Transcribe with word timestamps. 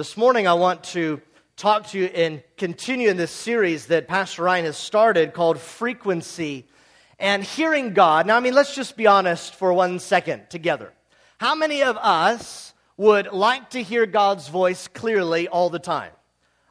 This 0.00 0.16
morning, 0.16 0.48
I 0.48 0.54
want 0.54 0.82
to 0.94 1.20
talk 1.58 1.88
to 1.88 1.98
you 1.98 2.06
and 2.06 2.42
continue 2.56 3.10
in 3.10 3.18
this 3.18 3.30
series 3.30 3.88
that 3.88 4.08
Pastor 4.08 4.44
Ryan 4.44 4.64
has 4.64 4.78
started 4.78 5.34
called 5.34 5.60
Frequency 5.60 6.66
and 7.18 7.44
Hearing 7.44 7.92
God. 7.92 8.26
Now, 8.26 8.38
I 8.38 8.40
mean, 8.40 8.54
let's 8.54 8.74
just 8.74 8.96
be 8.96 9.06
honest 9.06 9.54
for 9.56 9.74
one 9.74 9.98
second 9.98 10.48
together. 10.48 10.94
How 11.36 11.54
many 11.54 11.82
of 11.82 11.98
us 11.98 12.72
would 12.96 13.30
like 13.30 13.68
to 13.72 13.82
hear 13.82 14.06
God's 14.06 14.48
voice 14.48 14.88
clearly 14.88 15.48
all 15.48 15.68
the 15.68 15.78
time? 15.78 16.12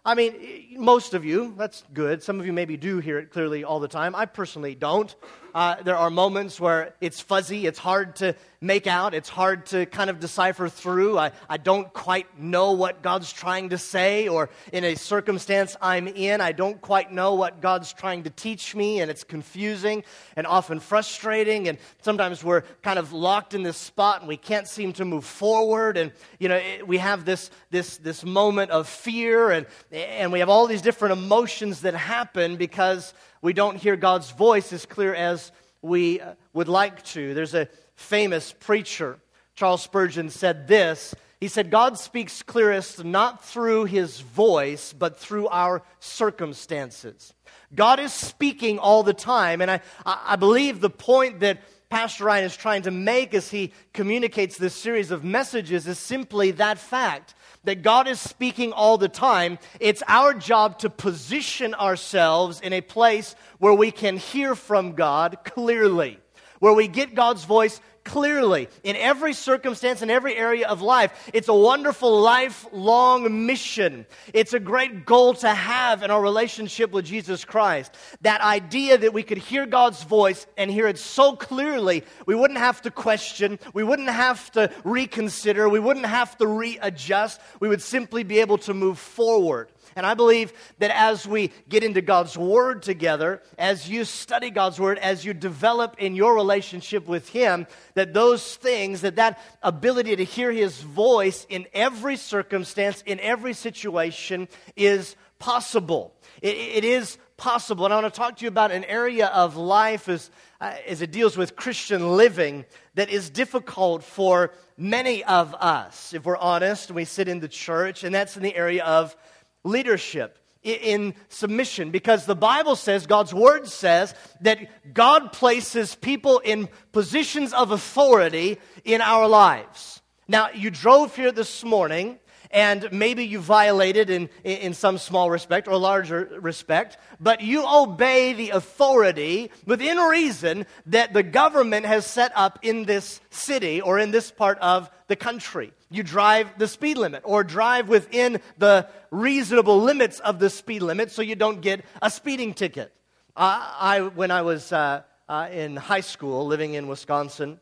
I 0.03 0.15
mean, 0.15 0.77
most 0.77 1.13
of 1.13 1.23
you, 1.23 1.53
that's 1.55 1.83
good. 1.93 2.23
Some 2.23 2.39
of 2.39 2.47
you 2.47 2.53
maybe 2.53 2.77
do 2.77 2.97
hear 2.97 3.19
it 3.19 3.29
clearly 3.29 3.63
all 3.63 3.79
the 3.79 3.87
time. 3.87 4.15
I 4.15 4.25
personally 4.25 4.73
don't. 4.73 5.15
Uh, 5.53 5.75
there 5.83 5.97
are 5.97 6.09
moments 6.09 6.59
where 6.59 6.95
it's 6.99 7.19
fuzzy, 7.19 7.67
it's 7.67 7.77
hard 7.77 8.15
to 8.15 8.35
make 8.61 8.87
out, 8.87 9.13
it's 9.13 9.29
hard 9.29 9.65
to 9.67 9.85
kind 9.85 10.09
of 10.09 10.19
decipher 10.19 10.67
through. 10.67 11.17
I, 11.17 11.31
I 11.47 11.57
don't 11.57 11.91
quite 11.93 12.37
know 12.37 12.73
what 12.73 13.01
God's 13.01 13.31
trying 13.31 13.69
to 13.69 13.77
say, 13.77 14.27
or 14.27 14.49
in 14.73 14.83
a 14.83 14.95
circumstance 14.95 15.77
I'm 15.81 16.07
in, 16.07 16.41
I 16.41 16.51
don't 16.51 16.81
quite 16.81 17.11
know 17.11 17.35
what 17.35 17.61
God's 17.61 17.93
trying 17.93 18.23
to 18.23 18.29
teach 18.29 18.75
me, 18.75 18.99
and 18.99 19.09
it's 19.09 19.23
confusing 19.23 20.03
and 20.35 20.45
often 20.45 20.81
frustrating. 20.81 21.69
And 21.69 21.77
sometimes 22.01 22.43
we're 22.43 22.63
kind 22.81 22.99
of 22.99 23.13
locked 23.13 23.53
in 23.53 23.63
this 23.63 23.77
spot 23.77 24.19
and 24.19 24.27
we 24.27 24.37
can't 24.37 24.67
seem 24.67 24.91
to 24.93 25.05
move 25.05 25.23
forward. 25.23 25.95
And, 25.95 26.11
you 26.37 26.49
know, 26.49 26.57
it, 26.57 26.85
we 26.85 26.97
have 26.97 27.23
this, 27.23 27.51
this, 27.71 27.97
this 27.97 28.25
moment 28.25 28.71
of 28.71 28.89
fear, 28.89 29.51
and, 29.51 29.67
and 29.91 30.33
we 30.33 30.39
have 30.39 30.49
all 30.49 30.67
these 30.67 30.81
different 30.81 31.13
emotions 31.13 31.81
that 31.81 31.93
happen 31.93 32.57
because 32.57 33.13
we 33.41 33.53
don't 33.53 33.77
hear 33.77 33.95
God's 33.95 34.31
voice 34.31 34.73
as 34.73 34.85
clear 34.85 35.15
as 35.15 35.53
we 35.81 36.19
uh, 36.19 36.33
would 36.51 36.67
like 36.67 37.03
to. 37.05 37.33
There's 37.33 37.53
a 37.53 37.69
famous 37.99 38.53
preacher, 38.59 39.19
Charles 39.55 39.83
Spurgeon, 39.83 40.29
said 40.29 40.67
this. 40.67 41.13
He 41.39 41.47
said, 41.47 41.69
God 41.69 41.97
speaks 41.97 42.41
clearest 42.41 43.03
not 43.03 43.45
through 43.45 43.85
his 43.85 44.19
voice, 44.19 44.93
but 44.93 45.19
through 45.19 45.47
our 45.49 45.83
circumstances. 45.99 47.33
God 47.73 47.99
is 47.99 48.13
speaking 48.13 48.79
all 48.79 49.03
the 49.03 49.13
time, 49.13 49.61
and 49.61 49.69
I, 49.69 49.81
I 50.05 50.35
believe 50.37 50.81
the 50.81 50.89
point 50.89 51.41
that 51.41 51.61
Pastor 51.89 52.25
Ryan 52.25 52.45
is 52.45 52.55
trying 52.55 52.83
to 52.83 52.91
make 52.91 53.33
as 53.33 53.49
he 53.49 53.73
communicates 53.93 54.57
this 54.57 54.75
series 54.75 55.11
of 55.11 55.23
messages 55.23 55.87
is 55.87 55.97
simply 55.97 56.51
that 56.51 56.77
fact 56.77 57.35
that 57.63 57.81
God 57.81 58.07
is 58.07 58.19
speaking 58.19 58.71
all 58.71 58.97
the 58.97 59.09
time. 59.09 59.59
It's 59.79 60.03
our 60.07 60.33
job 60.33 60.79
to 60.79 60.89
position 60.89 61.73
ourselves 61.73 62.61
in 62.61 62.73
a 62.73 62.81
place 62.81 63.35
where 63.57 63.73
we 63.73 63.91
can 63.91 64.17
hear 64.17 64.55
from 64.55 64.93
God 64.93 65.39
clearly, 65.43 66.19
where 66.59 66.73
we 66.73 66.87
get 66.87 67.15
God's 67.15 67.43
voice 67.43 67.81
clearly 68.09 68.67
in 68.83 68.95
every 68.95 69.33
circumstance, 69.33 70.01
in 70.01 70.09
every 70.09 70.35
area 70.35 70.67
of 70.67 70.81
life. 70.81 71.29
It's 71.31 71.47
a 71.47 71.53
wonderful 71.53 72.21
lifelong 72.21 73.45
mission. 73.45 74.07
It's 74.33 74.53
a 74.53 74.59
great 74.59 75.05
goal 75.05 75.35
to 75.35 75.49
have 75.49 76.01
in 76.01 76.09
our 76.09 76.21
relationship 76.21 76.91
with 76.91 77.05
Jesus 77.05 77.45
Christ. 77.45 77.93
That 78.21 78.41
idea 78.41 78.97
that 78.97 79.13
we 79.13 79.21
could 79.21 79.37
hear 79.37 79.67
God's 79.67 80.03
voice 80.03 80.47
and 80.57 80.71
hear 80.71 80.87
it 80.87 80.97
so 80.97 81.35
clearly, 81.35 82.03
we 82.25 82.33
wouldn't 82.33 82.59
have 82.59 82.81
to 82.81 82.91
question, 82.91 83.59
we 83.73 83.83
wouldn't 83.83 84.09
have 84.09 84.51
to 84.53 84.71
reconsider, 84.83 85.69
we 85.69 85.79
wouldn't 85.79 86.07
have 86.07 86.35
to 86.39 86.47
readjust. 86.47 87.39
We 87.59 87.67
would 87.67 87.81
simply 87.81 88.23
be 88.23 88.39
able 88.39 88.57
to 88.59 88.73
move 88.73 88.97
forward. 88.97 89.69
And 89.99 90.07
I 90.07 90.13
believe 90.13 90.53
that 90.79 90.91
as 90.91 91.27
we 91.27 91.51
get 91.67 91.83
into 91.83 92.01
God's 92.01 92.37
Word 92.37 92.81
together, 92.81 93.41
as 93.57 93.89
you 93.89 94.05
study 94.05 94.49
God's 94.49 94.79
Word, 94.79 94.97
as 94.97 95.25
you 95.25 95.33
develop 95.33 95.97
in 95.99 96.15
your 96.15 96.33
relationship 96.33 97.05
with 97.05 97.29
Him, 97.29 97.67
that 97.95 98.13
those 98.13 98.55
things, 98.55 99.01
that 99.01 99.17
that 99.17 99.39
ability 99.61 100.15
to 100.15 100.23
hear 100.23 100.51
His 100.51 100.81
voice 100.81 101.45
in 101.49 101.67
every 101.73 102.15
circumstance, 102.15 103.03
in 103.05 103.19
every 103.19 103.53
situation, 103.53 104.47
is 104.75 105.17
possible. 105.37 106.15
it, 106.41 106.55
it 106.55 106.83
is 106.85 107.17
possible. 107.39 107.85
And 107.85 107.93
I 107.93 108.01
want 108.01 108.13
to 108.13 108.17
talk 108.17 108.37
to 108.37 108.43
you 108.43 108.49
about 108.49 108.71
an 108.71 108.83
area 108.83 109.27
of 109.27 109.55
life 109.55 110.07
as, 110.07 110.29
uh, 110.61 110.75
as 110.85 111.01
it 111.01 111.11
deals 111.11 111.35
with 111.35 111.55
Christian 111.55 112.15
living 112.15 112.65
that 112.95 113.09
is 113.09 113.29
difficult 113.29 114.03
for 114.03 114.51
many 114.77 115.23
of 115.23 115.55
us, 115.55 116.13
if 116.13 116.25
we're 116.25 116.37
honest, 116.37 116.91
we 116.91 117.05
sit 117.05 117.27
in 117.27 117.39
the 117.39 117.47
church, 117.47 118.03
and 118.03 118.13
that's 118.13 118.37
in 118.37 118.43
the 118.43 118.55
area 118.55 118.83
of 118.83 119.15
leadership 119.63 120.37
in 120.61 121.13
submission 121.29 121.89
because 121.89 122.25
the 122.25 122.35
Bible 122.35 122.75
says, 122.75 123.07
God's 123.07 123.33
word 123.33 123.67
says, 123.67 124.13
that 124.41 124.93
God 124.93 125.31
places 125.31 125.95
people 125.95 126.39
in 126.39 126.67
positions 126.91 127.53
of 127.53 127.71
authority 127.71 128.57
in 128.83 129.01
our 129.01 129.27
lives. 129.27 130.01
Now, 130.27 130.49
you 130.53 130.69
drove 130.69 131.15
here 131.15 131.31
this 131.31 131.63
morning 131.63 132.19
and 132.51 132.91
maybe 132.91 133.25
you 133.25 133.39
violated 133.39 134.09
in, 134.09 134.29
in 134.43 134.73
some 134.73 134.97
small 134.97 135.29
respect 135.29 135.67
or 135.67 135.77
larger 135.77 136.37
respect, 136.41 136.97
but 137.19 137.41
you 137.41 137.63
obey 137.67 138.33
the 138.33 138.49
authority 138.51 139.51
within 139.65 139.97
reason 139.97 140.65
that 140.87 141.13
the 141.13 141.23
government 141.23 141.85
has 141.85 142.05
set 142.05 142.31
up 142.35 142.59
in 142.61 142.85
this 142.85 143.21
city 143.29 143.81
or 143.81 143.99
in 143.99 144.11
this 144.11 144.31
part 144.31 144.57
of 144.59 144.89
the 145.07 145.15
country. 145.15 145.71
You 145.91 146.03
drive 146.03 146.57
the 146.57 146.67
speed 146.67 146.97
limit 146.97 147.21
or 147.25 147.43
drive 147.43 147.87
within 147.87 148.41
the 148.57 148.87
reasonable 149.11 149.81
limits 149.81 150.19
of 150.19 150.39
the 150.39 150.49
speed 150.49 150.81
limit 150.81 151.11
so 151.11 151.21
you 151.21 151.35
don't 151.35 151.61
get 151.61 151.83
a 152.01 152.09
speeding 152.09 152.53
ticket. 152.53 152.93
Uh, 153.35 153.73
I, 153.79 154.01
when 154.01 154.31
I 154.31 154.41
was 154.41 154.71
uh, 154.71 155.03
uh, 155.27 155.49
in 155.51 155.75
high 155.75 156.01
school 156.01 156.45
living 156.45 156.73
in 156.73 156.87
Wisconsin, 156.87 157.59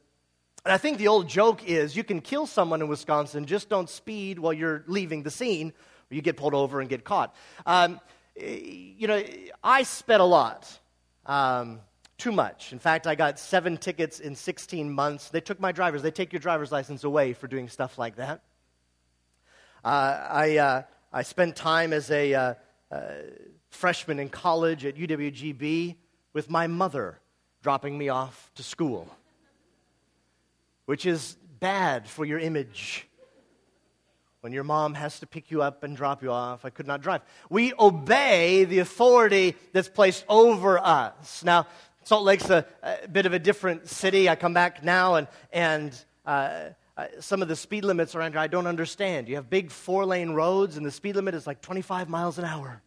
and 0.68 0.74
I 0.74 0.78
think 0.78 0.98
the 0.98 1.08
old 1.08 1.30
joke 1.30 1.64
is 1.66 1.96
you 1.96 2.04
can 2.04 2.20
kill 2.20 2.46
someone 2.46 2.82
in 2.82 2.90
Wisconsin, 2.90 3.46
just 3.46 3.70
don't 3.70 3.90
speed 3.90 4.38
while 4.38 4.52
you're 4.52 4.84
leaving 4.86 5.24
the 5.24 5.32
scene, 5.32 5.72
or 6.12 6.16
you 6.16 6.22
get 6.22 6.36
pulled 6.36 6.54
over 6.54 6.82
and 6.82 6.90
get 6.90 7.06
caught. 7.06 7.34
Um, 7.66 8.02
you 8.36 9.08
know, 9.08 9.24
I 9.64 9.84
sped 9.84 10.20
a 10.20 10.26
lot, 10.26 10.78
um, 11.26 11.80
too 12.18 12.34
much. 12.34 12.74
In 12.74 12.80
fact, 12.80 13.08
I 13.08 13.16
got 13.16 13.40
seven 13.40 13.78
tickets 13.78 14.20
in 14.20 14.36
16 14.36 14.92
months. 14.92 15.30
They 15.30 15.40
took 15.40 15.58
my 15.62 15.72
driver's, 15.72 16.02
they 16.02 16.12
take 16.12 16.34
your 16.34 16.42
driver's 16.42 16.70
license 16.70 17.06
away 17.06 17.32
for 17.32 17.48
doing 17.48 17.70
stuff 17.70 17.98
like 17.98 18.18
that. 18.18 18.42
Uh, 19.86 20.28
I, 20.30 20.58
uh, 20.58 20.82
I 21.14 21.24
spent 21.24 21.56
time 21.56 21.94
as 21.94 22.12
a 22.12 22.34
uh, 22.34 22.54
uh 22.92 23.12
freshman 23.70 24.20
in 24.20 24.28
college 24.28 24.84
at 24.84 24.98
UWGB 24.98 25.96
with 26.34 26.50
my 26.50 26.68
mother 26.68 27.22
dropping 27.64 27.98
me 27.98 28.10
off 28.10 28.52
to 28.56 28.64
school 28.64 29.17
which 30.88 31.06
is 31.06 31.36
bad 31.60 32.08
for 32.08 32.26
your 32.26 32.40
image. 32.40 33.08
When 34.40 34.54
your 34.54 34.64
mom 34.64 34.94
has 34.94 35.20
to 35.20 35.28
pick 35.28 35.52
you 35.52 35.62
up 35.62 35.84
and 35.84 35.98
drop 35.98 36.24
you 36.24 36.32
off, 36.32 36.64
I 36.64 36.70
could 36.70 36.88
not 36.88 37.02
drive. 37.02 37.22
We 37.50 37.74
obey 37.78 38.64
the 38.64 38.80
authority 38.80 39.56
that's 39.74 39.90
placed 39.90 40.24
over 40.30 40.80
us. 40.80 41.44
Now, 41.44 41.68
Salt 42.06 42.24
Lake's 42.24 42.50
a, 42.50 42.66
a 42.82 43.08
bit 43.10 43.26
of 43.26 43.34
a 43.34 43.40
different 43.40 43.90
city. 43.90 44.30
I 44.30 44.38
come 44.38 44.54
back 44.54 44.82
now, 44.82 45.16
and, 45.16 45.28
and 45.52 46.06
uh, 46.26 46.70
uh, 46.96 47.08
some 47.20 47.42
of 47.42 47.50
the 47.50 47.56
speed 47.58 47.84
limits 47.84 48.16
around 48.16 48.32
here 48.32 48.40
I 48.40 48.48
don't 48.48 48.68
understand. 48.68 49.28
You 49.28 49.36
have 49.36 49.50
big 49.50 49.72
four 49.72 50.06
lane 50.06 50.30
roads, 50.30 50.78
and 50.78 50.86
the 50.86 50.92
speed 50.92 51.18
limit 51.18 51.36
is 51.36 51.46
like 51.46 51.62
25 51.62 52.08
miles 52.08 52.38
an 52.38 52.46
hour. 52.46 52.82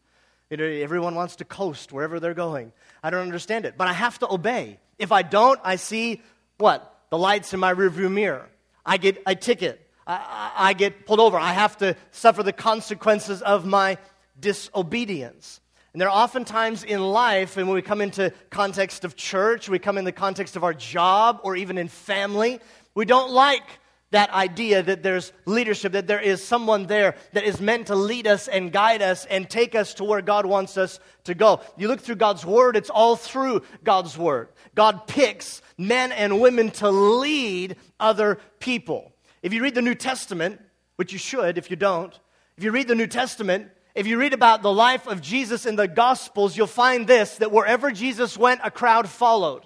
You 0.48 0.56
know, 0.56 0.64
everyone 0.64 1.14
wants 1.14 1.36
to 1.36 1.44
coast 1.44 1.92
wherever 1.92 2.18
they're 2.18 2.32
going. 2.32 2.72
I 3.02 3.10
don't 3.10 3.20
understand 3.20 3.66
it, 3.66 3.74
but 3.76 3.88
I 3.88 3.92
have 3.92 4.18
to 4.20 4.32
obey. 4.32 4.78
If 4.98 5.12
I 5.12 5.20
don't, 5.20 5.60
I 5.62 5.76
see 5.76 6.22
what? 6.56 6.89
The 7.10 7.18
lights 7.18 7.52
in 7.52 7.60
my 7.60 7.74
rearview 7.74 8.10
mirror. 8.10 8.48
I 8.86 8.96
get 8.96 9.22
a 9.26 9.34
ticket. 9.34 9.86
I, 10.06 10.52
I, 10.56 10.72
get 10.72 11.06
pulled 11.06 11.20
over. 11.20 11.38
I 11.38 11.52
have 11.52 11.76
to 11.78 11.96
suffer 12.10 12.42
the 12.42 12.52
consequences 12.52 13.42
of 13.42 13.66
my 13.66 13.98
disobedience. 14.38 15.60
And 15.92 16.00
there 16.00 16.08
are 16.08 16.22
oftentimes 16.22 16.84
in 16.84 17.00
life, 17.00 17.56
and 17.56 17.66
when 17.66 17.74
we 17.74 17.82
come 17.82 18.00
into 18.00 18.32
context 18.48 19.04
of 19.04 19.16
church, 19.16 19.68
we 19.68 19.78
come 19.78 19.98
in 19.98 20.04
the 20.04 20.12
context 20.12 20.56
of 20.56 20.64
our 20.64 20.72
job, 20.72 21.40
or 21.42 21.56
even 21.56 21.78
in 21.78 21.88
family, 21.88 22.60
we 22.94 23.04
don't 23.04 23.30
like 23.32 23.64
that 24.10 24.30
idea 24.30 24.82
that 24.82 25.02
there's 25.02 25.32
leadership, 25.46 25.92
that 25.92 26.06
there 26.06 26.20
is 26.20 26.42
someone 26.42 26.86
there 26.86 27.14
that 27.32 27.44
is 27.44 27.60
meant 27.60 27.86
to 27.86 27.94
lead 27.94 28.26
us 28.26 28.48
and 28.48 28.72
guide 28.72 29.02
us 29.02 29.24
and 29.26 29.48
take 29.48 29.74
us 29.74 29.94
to 29.94 30.04
where 30.04 30.20
God 30.20 30.46
wants 30.46 30.76
us 30.76 30.98
to 31.24 31.34
go. 31.34 31.60
You 31.76 31.88
look 31.88 32.00
through 32.00 32.16
God's 32.16 32.44
Word, 32.44 32.76
it's 32.76 32.90
all 32.90 33.16
through 33.16 33.62
God's 33.84 34.18
Word. 34.18 34.48
God 34.74 35.06
picks 35.06 35.62
men 35.78 36.12
and 36.12 36.40
women 36.40 36.70
to 36.72 36.90
lead 36.90 37.76
other 37.98 38.38
people. 38.58 39.12
If 39.42 39.52
you 39.52 39.62
read 39.62 39.74
the 39.74 39.82
New 39.82 39.94
Testament, 39.94 40.60
which 40.96 41.12
you 41.12 41.18
should 41.18 41.56
if 41.56 41.70
you 41.70 41.76
don't, 41.76 42.18
if 42.56 42.64
you 42.64 42.72
read 42.72 42.88
the 42.88 42.94
New 42.94 43.06
Testament, 43.06 43.70
if 43.94 44.06
you 44.06 44.18
read 44.18 44.34
about 44.34 44.62
the 44.62 44.72
life 44.72 45.06
of 45.06 45.22
Jesus 45.22 45.66
in 45.66 45.76
the 45.76 45.88
Gospels, 45.88 46.56
you'll 46.56 46.66
find 46.66 47.06
this 47.06 47.36
that 47.36 47.52
wherever 47.52 47.90
Jesus 47.90 48.36
went, 48.36 48.60
a 48.62 48.70
crowd 48.70 49.08
followed. 49.08 49.62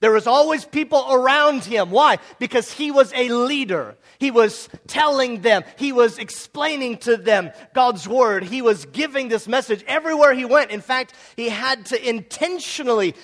There 0.00 0.12
was 0.12 0.26
always 0.26 0.64
people 0.64 1.06
around 1.10 1.64
him. 1.64 1.90
Why? 1.90 2.18
Because 2.38 2.70
he 2.70 2.90
was 2.90 3.12
a 3.14 3.30
leader. 3.30 3.96
He 4.18 4.30
was 4.30 4.68
telling 4.86 5.40
them, 5.40 5.64
he 5.76 5.92
was 5.92 6.18
explaining 6.18 6.98
to 6.98 7.16
them 7.16 7.50
God's 7.74 8.06
word. 8.06 8.44
He 8.44 8.62
was 8.62 8.84
giving 8.86 9.28
this 9.28 9.48
message 9.48 9.82
everywhere 9.86 10.34
he 10.34 10.44
went. 10.44 10.70
In 10.70 10.80
fact, 10.80 11.14
he 11.36 11.48
had 11.48 11.86
to 11.86 12.08
intentionally 12.08 13.14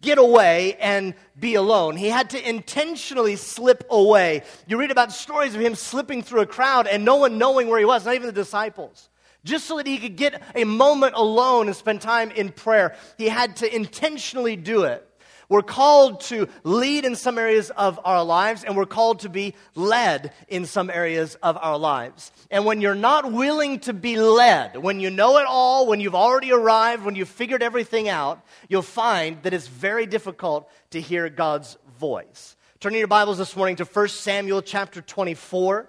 get 0.00 0.18
away 0.18 0.74
and 0.74 1.14
be 1.38 1.54
alone. 1.54 1.96
He 1.96 2.08
had 2.08 2.30
to 2.30 2.48
intentionally 2.48 3.36
slip 3.36 3.84
away. 3.90 4.42
You 4.66 4.78
read 4.78 4.90
about 4.90 5.12
stories 5.12 5.54
of 5.54 5.60
him 5.60 5.74
slipping 5.74 6.22
through 6.22 6.42
a 6.42 6.46
crowd 6.46 6.86
and 6.86 7.04
no 7.04 7.16
one 7.16 7.38
knowing 7.38 7.68
where 7.68 7.78
he 7.78 7.84
was, 7.84 8.04
not 8.04 8.14
even 8.14 8.26
the 8.26 8.32
disciples. 8.32 9.08
Just 9.44 9.66
so 9.66 9.76
that 9.76 9.86
he 9.86 9.98
could 9.98 10.16
get 10.16 10.42
a 10.54 10.64
moment 10.64 11.14
alone 11.14 11.66
and 11.66 11.76
spend 11.76 12.00
time 12.00 12.30
in 12.30 12.50
prayer, 12.50 12.96
he 13.16 13.28
had 13.28 13.56
to 13.56 13.74
intentionally 13.74 14.56
do 14.56 14.84
it. 14.84 15.06
We're 15.48 15.62
called 15.62 16.20
to 16.22 16.48
lead 16.64 17.04
in 17.04 17.14
some 17.14 17.38
areas 17.38 17.70
of 17.70 18.00
our 18.04 18.24
lives, 18.24 18.64
and 18.64 18.76
we're 18.76 18.84
called 18.84 19.20
to 19.20 19.28
be 19.28 19.54
led 19.74 20.32
in 20.48 20.66
some 20.66 20.90
areas 20.90 21.36
of 21.36 21.56
our 21.56 21.78
lives. 21.78 22.32
And 22.50 22.64
when 22.64 22.80
you're 22.80 22.96
not 22.96 23.32
willing 23.32 23.78
to 23.80 23.92
be 23.92 24.18
led, 24.18 24.76
when 24.76 24.98
you 24.98 25.10
know 25.10 25.38
it 25.38 25.46
all, 25.46 25.86
when 25.86 26.00
you've 26.00 26.16
already 26.16 26.52
arrived, 26.52 27.04
when 27.04 27.14
you've 27.14 27.28
figured 27.28 27.62
everything 27.62 28.08
out, 28.08 28.44
you'll 28.68 28.82
find 28.82 29.40
that 29.44 29.54
it's 29.54 29.68
very 29.68 30.06
difficult 30.06 30.68
to 30.90 31.00
hear 31.00 31.28
God's 31.28 31.76
voice. 31.98 32.56
Turning 32.80 32.98
your 32.98 33.08
Bibles 33.08 33.38
this 33.38 33.56
morning 33.56 33.76
to 33.76 33.84
1 33.84 34.08
Samuel 34.08 34.62
chapter 34.62 35.00
24. 35.00 35.88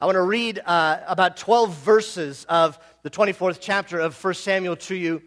I 0.00 0.06
want 0.06 0.16
to 0.16 0.22
read 0.22 0.60
uh, 0.64 1.00
about 1.06 1.36
12 1.36 1.74
verses 1.76 2.44
of 2.48 2.78
the 3.02 3.10
24th 3.10 3.58
chapter 3.60 4.00
of 4.00 4.22
1 4.22 4.34
Samuel 4.34 4.76
to 4.76 4.94
you. 4.94 5.22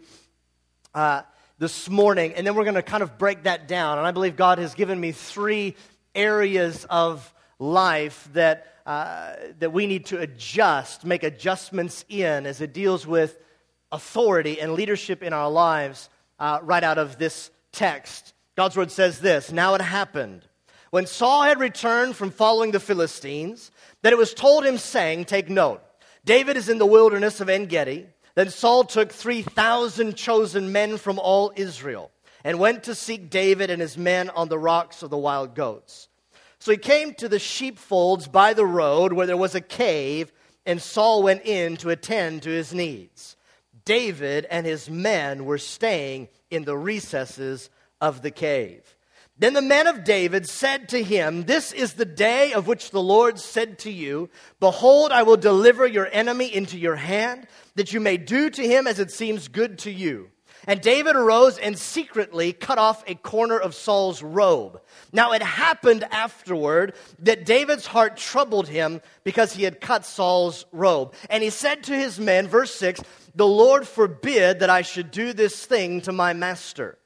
Uh, 0.94 1.22
this 1.58 1.90
morning, 1.90 2.34
and 2.34 2.46
then 2.46 2.54
we're 2.54 2.64
going 2.64 2.74
to 2.74 2.82
kind 2.82 3.02
of 3.02 3.18
break 3.18 3.42
that 3.42 3.66
down. 3.66 3.98
And 3.98 4.06
I 4.06 4.12
believe 4.12 4.36
God 4.36 4.58
has 4.58 4.74
given 4.74 5.00
me 5.00 5.12
three 5.12 5.74
areas 6.14 6.86
of 6.88 7.32
life 7.58 8.28
that, 8.32 8.66
uh, 8.86 9.34
that 9.58 9.72
we 9.72 9.86
need 9.86 10.06
to 10.06 10.18
adjust, 10.20 11.04
make 11.04 11.24
adjustments 11.24 12.04
in 12.08 12.46
as 12.46 12.60
it 12.60 12.72
deals 12.72 13.06
with 13.06 13.38
authority 13.90 14.60
and 14.60 14.74
leadership 14.74 15.22
in 15.22 15.32
our 15.32 15.50
lives 15.50 16.08
uh, 16.38 16.60
right 16.62 16.84
out 16.84 16.98
of 16.98 17.18
this 17.18 17.50
text. 17.72 18.34
God's 18.56 18.76
word 18.76 18.90
says 18.90 19.20
this 19.20 19.50
Now 19.50 19.74
it 19.74 19.80
happened 19.80 20.44
when 20.90 21.06
Saul 21.06 21.42
had 21.42 21.60
returned 21.60 22.16
from 22.16 22.30
following 22.30 22.70
the 22.70 22.80
Philistines 22.80 23.70
that 24.02 24.12
it 24.12 24.18
was 24.18 24.32
told 24.32 24.64
him, 24.64 24.78
saying, 24.78 25.24
Take 25.24 25.50
note, 25.50 25.82
David 26.24 26.56
is 26.56 26.68
in 26.68 26.78
the 26.78 26.86
wilderness 26.86 27.40
of 27.40 27.48
En 27.48 27.66
Gedi. 27.66 28.06
Then 28.38 28.50
Saul 28.50 28.84
took 28.84 29.10
3,000 29.10 30.14
chosen 30.14 30.70
men 30.70 30.96
from 30.96 31.18
all 31.18 31.52
Israel 31.56 32.12
and 32.44 32.60
went 32.60 32.84
to 32.84 32.94
seek 32.94 33.30
David 33.30 33.68
and 33.68 33.82
his 33.82 33.98
men 33.98 34.30
on 34.30 34.48
the 34.48 34.60
rocks 34.60 35.02
of 35.02 35.10
the 35.10 35.18
wild 35.18 35.56
goats. 35.56 36.08
So 36.60 36.70
he 36.70 36.76
came 36.76 37.14
to 37.14 37.28
the 37.28 37.40
sheepfolds 37.40 38.28
by 38.28 38.54
the 38.54 38.64
road 38.64 39.12
where 39.12 39.26
there 39.26 39.36
was 39.36 39.56
a 39.56 39.60
cave, 39.60 40.30
and 40.64 40.80
Saul 40.80 41.24
went 41.24 41.46
in 41.46 41.78
to 41.78 41.90
attend 41.90 42.44
to 42.44 42.50
his 42.50 42.72
needs. 42.72 43.34
David 43.84 44.46
and 44.48 44.64
his 44.64 44.88
men 44.88 45.44
were 45.44 45.58
staying 45.58 46.28
in 46.48 46.62
the 46.62 46.78
recesses 46.78 47.70
of 48.00 48.22
the 48.22 48.30
cave. 48.30 48.96
Then 49.40 49.54
the 49.54 49.62
men 49.62 49.86
of 49.86 50.02
David 50.02 50.48
said 50.48 50.88
to 50.88 51.02
him, 51.02 51.44
This 51.44 51.72
is 51.72 51.92
the 51.92 52.04
day 52.04 52.52
of 52.52 52.66
which 52.66 52.90
the 52.90 53.02
Lord 53.02 53.38
said 53.38 53.78
to 53.80 53.90
you, 53.90 54.30
Behold, 54.58 55.12
I 55.12 55.22
will 55.22 55.36
deliver 55.36 55.86
your 55.86 56.08
enemy 56.10 56.52
into 56.52 56.76
your 56.76 56.96
hand, 56.96 57.46
that 57.76 57.92
you 57.92 58.00
may 58.00 58.16
do 58.16 58.50
to 58.50 58.66
him 58.66 58.88
as 58.88 58.98
it 58.98 59.12
seems 59.12 59.46
good 59.46 59.78
to 59.80 59.92
you. 59.92 60.30
And 60.66 60.80
David 60.80 61.14
arose 61.14 61.56
and 61.56 61.78
secretly 61.78 62.52
cut 62.52 62.78
off 62.78 63.04
a 63.06 63.14
corner 63.14 63.58
of 63.58 63.76
Saul's 63.76 64.24
robe. 64.24 64.80
Now 65.12 65.32
it 65.32 65.40
happened 65.40 66.04
afterward 66.10 66.94
that 67.20 67.46
David's 67.46 67.86
heart 67.86 68.16
troubled 68.16 68.66
him 68.66 69.00
because 69.22 69.52
he 69.52 69.62
had 69.62 69.80
cut 69.80 70.04
Saul's 70.04 70.66
robe. 70.72 71.14
And 71.30 71.44
he 71.44 71.50
said 71.50 71.84
to 71.84 71.94
his 71.94 72.18
men, 72.18 72.48
verse 72.48 72.74
6, 72.74 73.00
The 73.36 73.46
Lord 73.46 73.86
forbid 73.86 74.58
that 74.58 74.68
I 74.68 74.82
should 74.82 75.12
do 75.12 75.32
this 75.32 75.64
thing 75.64 76.00
to 76.02 76.12
my 76.12 76.32
master 76.32 76.97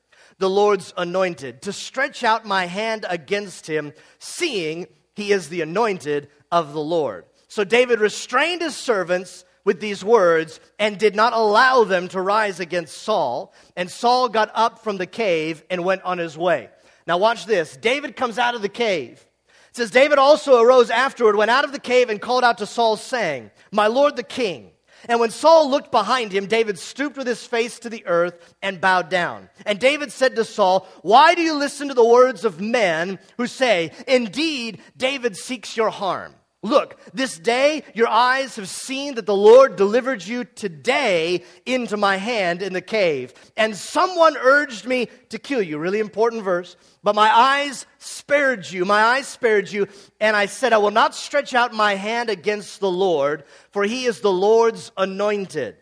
the 0.42 0.50
Lord's 0.50 0.92
anointed, 0.96 1.62
to 1.62 1.72
stretch 1.72 2.24
out 2.24 2.44
my 2.44 2.66
hand 2.66 3.06
against 3.08 3.68
him, 3.68 3.92
seeing 4.18 4.88
he 5.14 5.30
is 5.30 5.48
the 5.48 5.60
anointed 5.60 6.28
of 6.50 6.72
the 6.72 6.80
Lord. 6.80 7.26
So 7.46 7.62
David 7.62 8.00
restrained 8.00 8.60
his 8.60 8.74
servants 8.74 9.44
with 9.64 9.78
these 9.78 10.04
words 10.04 10.58
and 10.80 10.98
did 10.98 11.14
not 11.14 11.32
allow 11.32 11.84
them 11.84 12.08
to 12.08 12.20
rise 12.20 12.58
against 12.58 12.98
Saul. 12.98 13.54
And 13.76 13.88
Saul 13.88 14.28
got 14.28 14.50
up 14.52 14.80
from 14.80 14.96
the 14.96 15.06
cave 15.06 15.62
and 15.70 15.84
went 15.84 16.02
on 16.02 16.18
his 16.18 16.36
way. 16.36 16.70
Now, 17.06 17.18
watch 17.18 17.46
this. 17.46 17.76
David 17.76 18.16
comes 18.16 18.36
out 18.36 18.56
of 18.56 18.62
the 18.62 18.68
cave. 18.68 19.24
It 19.70 19.76
says, 19.76 19.92
David 19.92 20.18
also 20.18 20.60
arose 20.60 20.90
afterward, 20.90 21.36
went 21.36 21.52
out 21.52 21.64
of 21.64 21.70
the 21.70 21.78
cave, 21.78 22.10
and 22.10 22.20
called 22.20 22.42
out 22.42 22.58
to 22.58 22.66
Saul, 22.66 22.96
saying, 22.96 23.52
My 23.70 23.86
lord 23.86 24.16
the 24.16 24.24
king. 24.24 24.71
And 25.08 25.20
when 25.20 25.30
Saul 25.30 25.70
looked 25.70 25.90
behind 25.90 26.32
him, 26.32 26.46
David 26.46 26.78
stooped 26.78 27.16
with 27.16 27.26
his 27.26 27.44
face 27.44 27.78
to 27.80 27.90
the 27.90 28.06
earth 28.06 28.54
and 28.62 28.80
bowed 28.80 29.08
down. 29.08 29.48
And 29.66 29.78
David 29.78 30.12
said 30.12 30.36
to 30.36 30.44
Saul, 30.44 30.86
Why 31.02 31.34
do 31.34 31.42
you 31.42 31.54
listen 31.54 31.88
to 31.88 31.94
the 31.94 32.04
words 32.04 32.44
of 32.44 32.60
men 32.60 33.18
who 33.36 33.46
say, 33.46 33.92
Indeed, 34.06 34.80
David 34.96 35.36
seeks 35.36 35.76
your 35.76 35.90
harm? 35.90 36.34
Look, 36.64 36.96
this 37.12 37.40
day 37.40 37.82
your 37.92 38.06
eyes 38.06 38.54
have 38.54 38.68
seen 38.68 39.16
that 39.16 39.26
the 39.26 39.36
Lord 39.36 39.74
delivered 39.74 40.24
you 40.24 40.44
today 40.44 41.42
into 41.66 41.96
my 41.96 42.16
hand 42.18 42.62
in 42.62 42.72
the 42.72 42.80
cave. 42.80 43.34
And 43.56 43.76
someone 43.76 44.36
urged 44.36 44.86
me 44.86 45.08
to 45.30 45.40
kill 45.40 45.60
you. 45.60 45.78
Really 45.78 45.98
important 45.98 46.44
verse. 46.44 46.76
But 47.02 47.16
my 47.16 47.36
eyes 47.36 47.84
spared 47.98 48.70
you. 48.70 48.84
My 48.84 49.02
eyes 49.02 49.26
spared 49.26 49.72
you. 49.72 49.88
And 50.20 50.36
I 50.36 50.46
said, 50.46 50.72
I 50.72 50.78
will 50.78 50.92
not 50.92 51.16
stretch 51.16 51.52
out 51.52 51.74
my 51.74 51.96
hand 51.96 52.30
against 52.30 52.78
the 52.78 52.90
Lord, 52.90 53.42
for 53.72 53.82
he 53.82 54.04
is 54.04 54.20
the 54.20 54.30
Lord's 54.30 54.92
anointed. 54.96 55.76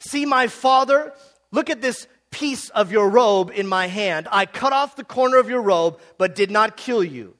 See, 0.00 0.26
my 0.26 0.48
father, 0.48 1.14
look 1.50 1.70
at 1.70 1.80
this 1.80 2.06
piece 2.30 2.68
of 2.70 2.92
your 2.92 3.08
robe 3.08 3.50
in 3.54 3.66
my 3.66 3.86
hand. 3.86 4.28
I 4.30 4.44
cut 4.44 4.74
off 4.74 4.96
the 4.96 5.04
corner 5.04 5.38
of 5.38 5.48
your 5.48 5.62
robe, 5.62 5.98
but 6.18 6.34
did 6.34 6.50
not 6.50 6.76
kill 6.76 7.02
you. 7.02 7.36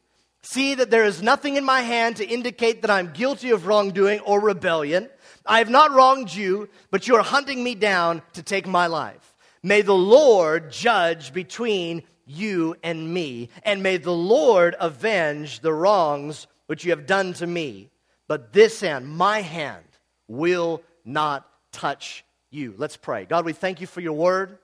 See 0.46 0.76
that 0.76 0.92
there 0.92 1.04
is 1.04 1.22
nothing 1.22 1.56
in 1.56 1.64
my 1.64 1.80
hand 1.80 2.18
to 2.18 2.24
indicate 2.24 2.82
that 2.82 2.90
I'm 2.90 3.12
guilty 3.12 3.50
of 3.50 3.66
wrongdoing 3.66 4.20
or 4.20 4.40
rebellion. 4.40 5.10
I 5.44 5.58
have 5.58 5.68
not 5.68 5.90
wronged 5.90 6.32
you, 6.32 6.68
but 6.92 7.08
you 7.08 7.16
are 7.16 7.22
hunting 7.24 7.64
me 7.64 7.74
down 7.74 8.22
to 8.34 8.44
take 8.44 8.64
my 8.64 8.86
life. 8.86 9.34
May 9.64 9.82
the 9.82 9.92
Lord 9.92 10.70
judge 10.70 11.32
between 11.32 12.04
you 12.26 12.76
and 12.84 13.12
me, 13.12 13.48
and 13.64 13.82
may 13.82 13.96
the 13.96 14.12
Lord 14.12 14.76
avenge 14.78 15.60
the 15.60 15.72
wrongs 15.72 16.46
which 16.66 16.84
you 16.84 16.92
have 16.92 17.06
done 17.06 17.32
to 17.34 17.46
me. 17.46 17.90
But 18.28 18.52
this 18.52 18.80
hand, 18.80 19.08
my 19.08 19.40
hand, 19.40 19.84
will 20.28 20.80
not 21.04 21.44
touch 21.72 22.24
you. 22.50 22.72
Let's 22.78 22.96
pray. 22.96 23.24
God, 23.24 23.44
we 23.44 23.52
thank 23.52 23.80
you 23.80 23.88
for 23.88 24.00
your 24.00 24.12
word. 24.12 24.58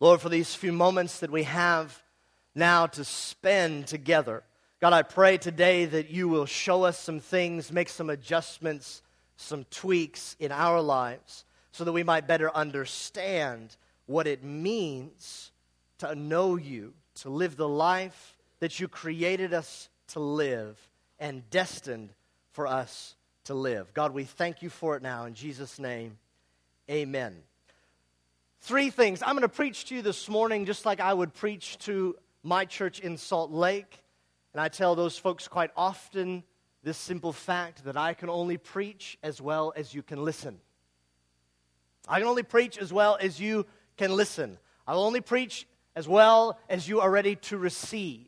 Lord, 0.00 0.20
for 0.20 0.28
these 0.28 0.56
few 0.56 0.72
moments 0.72 1.20
that 1.20 1.30
we 1.30 1.44
have 1.44 2.02
now 2.52 2.88
to 2.88 3.04
spend 3.04 3.86
together. 3.86 4.42
God, 4.82 4.92
I 4.92 5.02
pray 5.02 5.38
today 5.38 5.84
that 5.84 6.10
you 6.10 6.28
will 6.28 6.44
show 6.44 6.82
us 6.82 6.98
some 6.98 7.20
things, 7.20 7.70
make 7.70 7.88
some 7.88 8.10
adjustments, 8.10 9.00
some 9.36 9.64
tweaks 9.70 10.34
in 10.40 10.50
our 10.50 10.80
lives 10.80 11.44
so 11.70 11.84
that 11.84 11.92
we 11.92 12.02
might 12.02 12.26
better 12.26 12.50
understand 12.52 13.76
what 14.06 14.26
it 14.26 14.42
means 14.42 15.52
to 15.98 16.16
know 16.16 16.56
you, 16.56 16.94
to 17.14 17.30
live 17.30 17.56
the 17.56 17.68
life 17.68 18.36
that 18.58 18.80
you 18.80 18.88
created 18.88 19.54
us 19.54 19.88
to 20.08 20.18
live 20.18 20.76
and 21.20 21.48
destined 21.48 22.12
for 22.50 22.66
us 22.66 23.14
to 23.44 23.54
live. 23.54 23.94
God, 23.94 24.12
we 24.12 24.24
thank 24.24 24.62
you 24.62 24.68
for 24.68 24.96
it 24.96 25.02
now. 25.02 25.26
In 25.26 25.34
Jesus' 25.34 25.78
name, 25.78 26.18
amen. 26.90 27.36
Three 28.62 28.90
things. 28.90 29.22
I'm 29.22 29.36
going 29.36 29.42
to 29.42 29.48
preach 29.48 29.84
to 29.84 29.94
you 29.94 30.02
this 30.02 30.28
morning 30.28 30.66
just 30.66 30.84
like 30.84 30.98
I 30.98 31.14
would 31.14 31.34
preach 31.34 31.78
to 31.84 32.16
my 32.42 32.64
church 32.64 32.98
in 32.98 33.16
Salt 33.16 33.52
Lake. 33.52 34.01
And 34.52 34.60
I 34.60 34.68
tell 34.68 34.94
those 34.94 35.16
folks 35.16 35.48
quite 35.48 35.70
often 35.76 36.44
this 36.82 36.98
simple 36.98 37.32
fact 37.32 37.84
that 37.84 37.96
I 37.96 38.14
can 38.14 38.28
only 38.28 38.58
preach 38.58 39.16
as 39.22 39.40
well 39.40 39.72
as 39.76 39.94
you 39.94 40.02
can 40.02 40.24
listen. 40.24 40.58
I 42.08 42.18
can 42.18 42.28
only 42.28 42.42
preach 42.42 42.76
as 42.78 42.92
well 42.92 43.16
as 43.20 43.40
you 43.40 43.66
can 43.96 44.14
listen. 44.16 44.58
I 44.86 44.94
will 44.94 45.04
only 45.04 45.20
preach 45.20 45.66
as 45.94 46.08
well 46.08 46.58
as 46.68 46.88
you 46.88 47.00
are 47.00 47.10
ready 47.10 47.36
to 47.36 47.56
receive. 47.56 48.26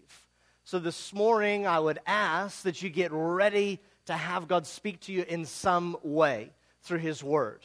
So 0.64 0.78
this 0.78 1.12
morning, 1.12 1.66
I 1.66 1.78
would 1.78 1.98
ask 2.06 2.62
that 2.62 2.80
you 2.80 2.90
get 2.90 3.10
ready 3.12 3.80
to 4.06 4.14
have 4.14 4.48
God 4.48 4.66
speak 4.66 5.00
to 5.00 5.12
you 5.12 5.24
in 5.26 5.44
some 5.44 5.96
way 6.02 6.52
through 6.82 6.98
His 6.98 7.24
Word. 7.24 7.60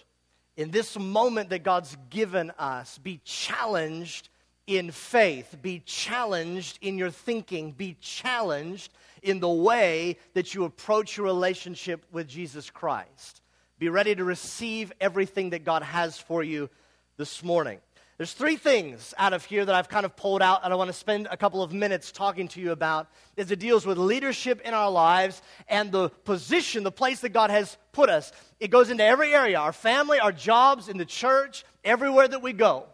In 0.57 0.71
this 0.71 0.97
moment 0.97 1.49
that 1.51 1.63
God's 1.63 1.95
given 2.09 2.51
us, 2.57 2.97
be 2.97 3.21
challenged 3.23 4.28
in 4.69 4.91
faith, 4.91 5.55
be 5.63 5.81
challenged 5.83 6.77
in 6.81 6.95
your 6.95 7.09
thinking, 7.09 7.71
be 7.71 7.97
challenged 7.99 8.93
in 9.23 9.39
the 9.39 9.49
way 9.49 10.15
that 10.35 10.53
you 10.53 10.63
approach 10.63 11.17
your 11.17 11.25
relationship 11.25 12.05
with 12.11 12.27
Jesus 12.27 12.69
Christ. 12.69 13.41
Be 13.79 13.89
ready 13.89 14.13
to 14.13 14.23
receive 14.23 14.93
everything 15.01 15.49
that 15.49 15.65
God 15.65 15.81
has 15.81 16.19
for 16.19 16.43
you 16.43 16.69
this 17.17 17.43
morning. 17.43 17.79
There's 18.17 18.33
three 18.33 18.57
things 18.57 19.15
out 19.17 19.33
of 19.33 19.43
here 19.43 19.65
that 19.65 19.73
I've 19.73 19.89
kind 19.89 20.05
of 20.05 20.15
pulled 20.15 20.43
out, 20.43 20.63
and 20.63 20.71
I 20.71 20.75
want 20.75 20.89
to 20.89 20.93
spend 20.93 21.27
a 21.31 21.37
couple 21.37 21.63
of 21.63 21.73
minutes 21.73 22.11
talking 22.11 22.47
to 22.49 22.61
you 22.61 22.71
about 22.71 23.07
as 23.39 23.49
it 23.49 23.57
deals 23.57 23.87
with 23.87 23.97
leadership 23.97 24.61
in 24.61 24.75
our 24.75 24.91
lives 24.91 25.41
and 25.67 25.91
the 25.91 26.09
position, 26.09 26.83
the 26.83 26.91
place 26.91 27.21
that 27.21 27.29
God 27.29 27.49
has 27.49 27.75
put 27.91 28.07
us. 28.07 28.31
It 28.59 28.69
goes 28.69 28.91
into 28.91 29.03
every 29.03 29.33
area 29.33 29.57
our 29.57 29.73
family, 29.73 30.19
our 30.19 30.31
jobs, 30.31 30.89
in 30.89 30.97
the 30.97 31.05
church, 31.05 31.65
everywhere 31.83 32.27
that 32.27 32.43
we 32.43 32.53
go 32.53 32.85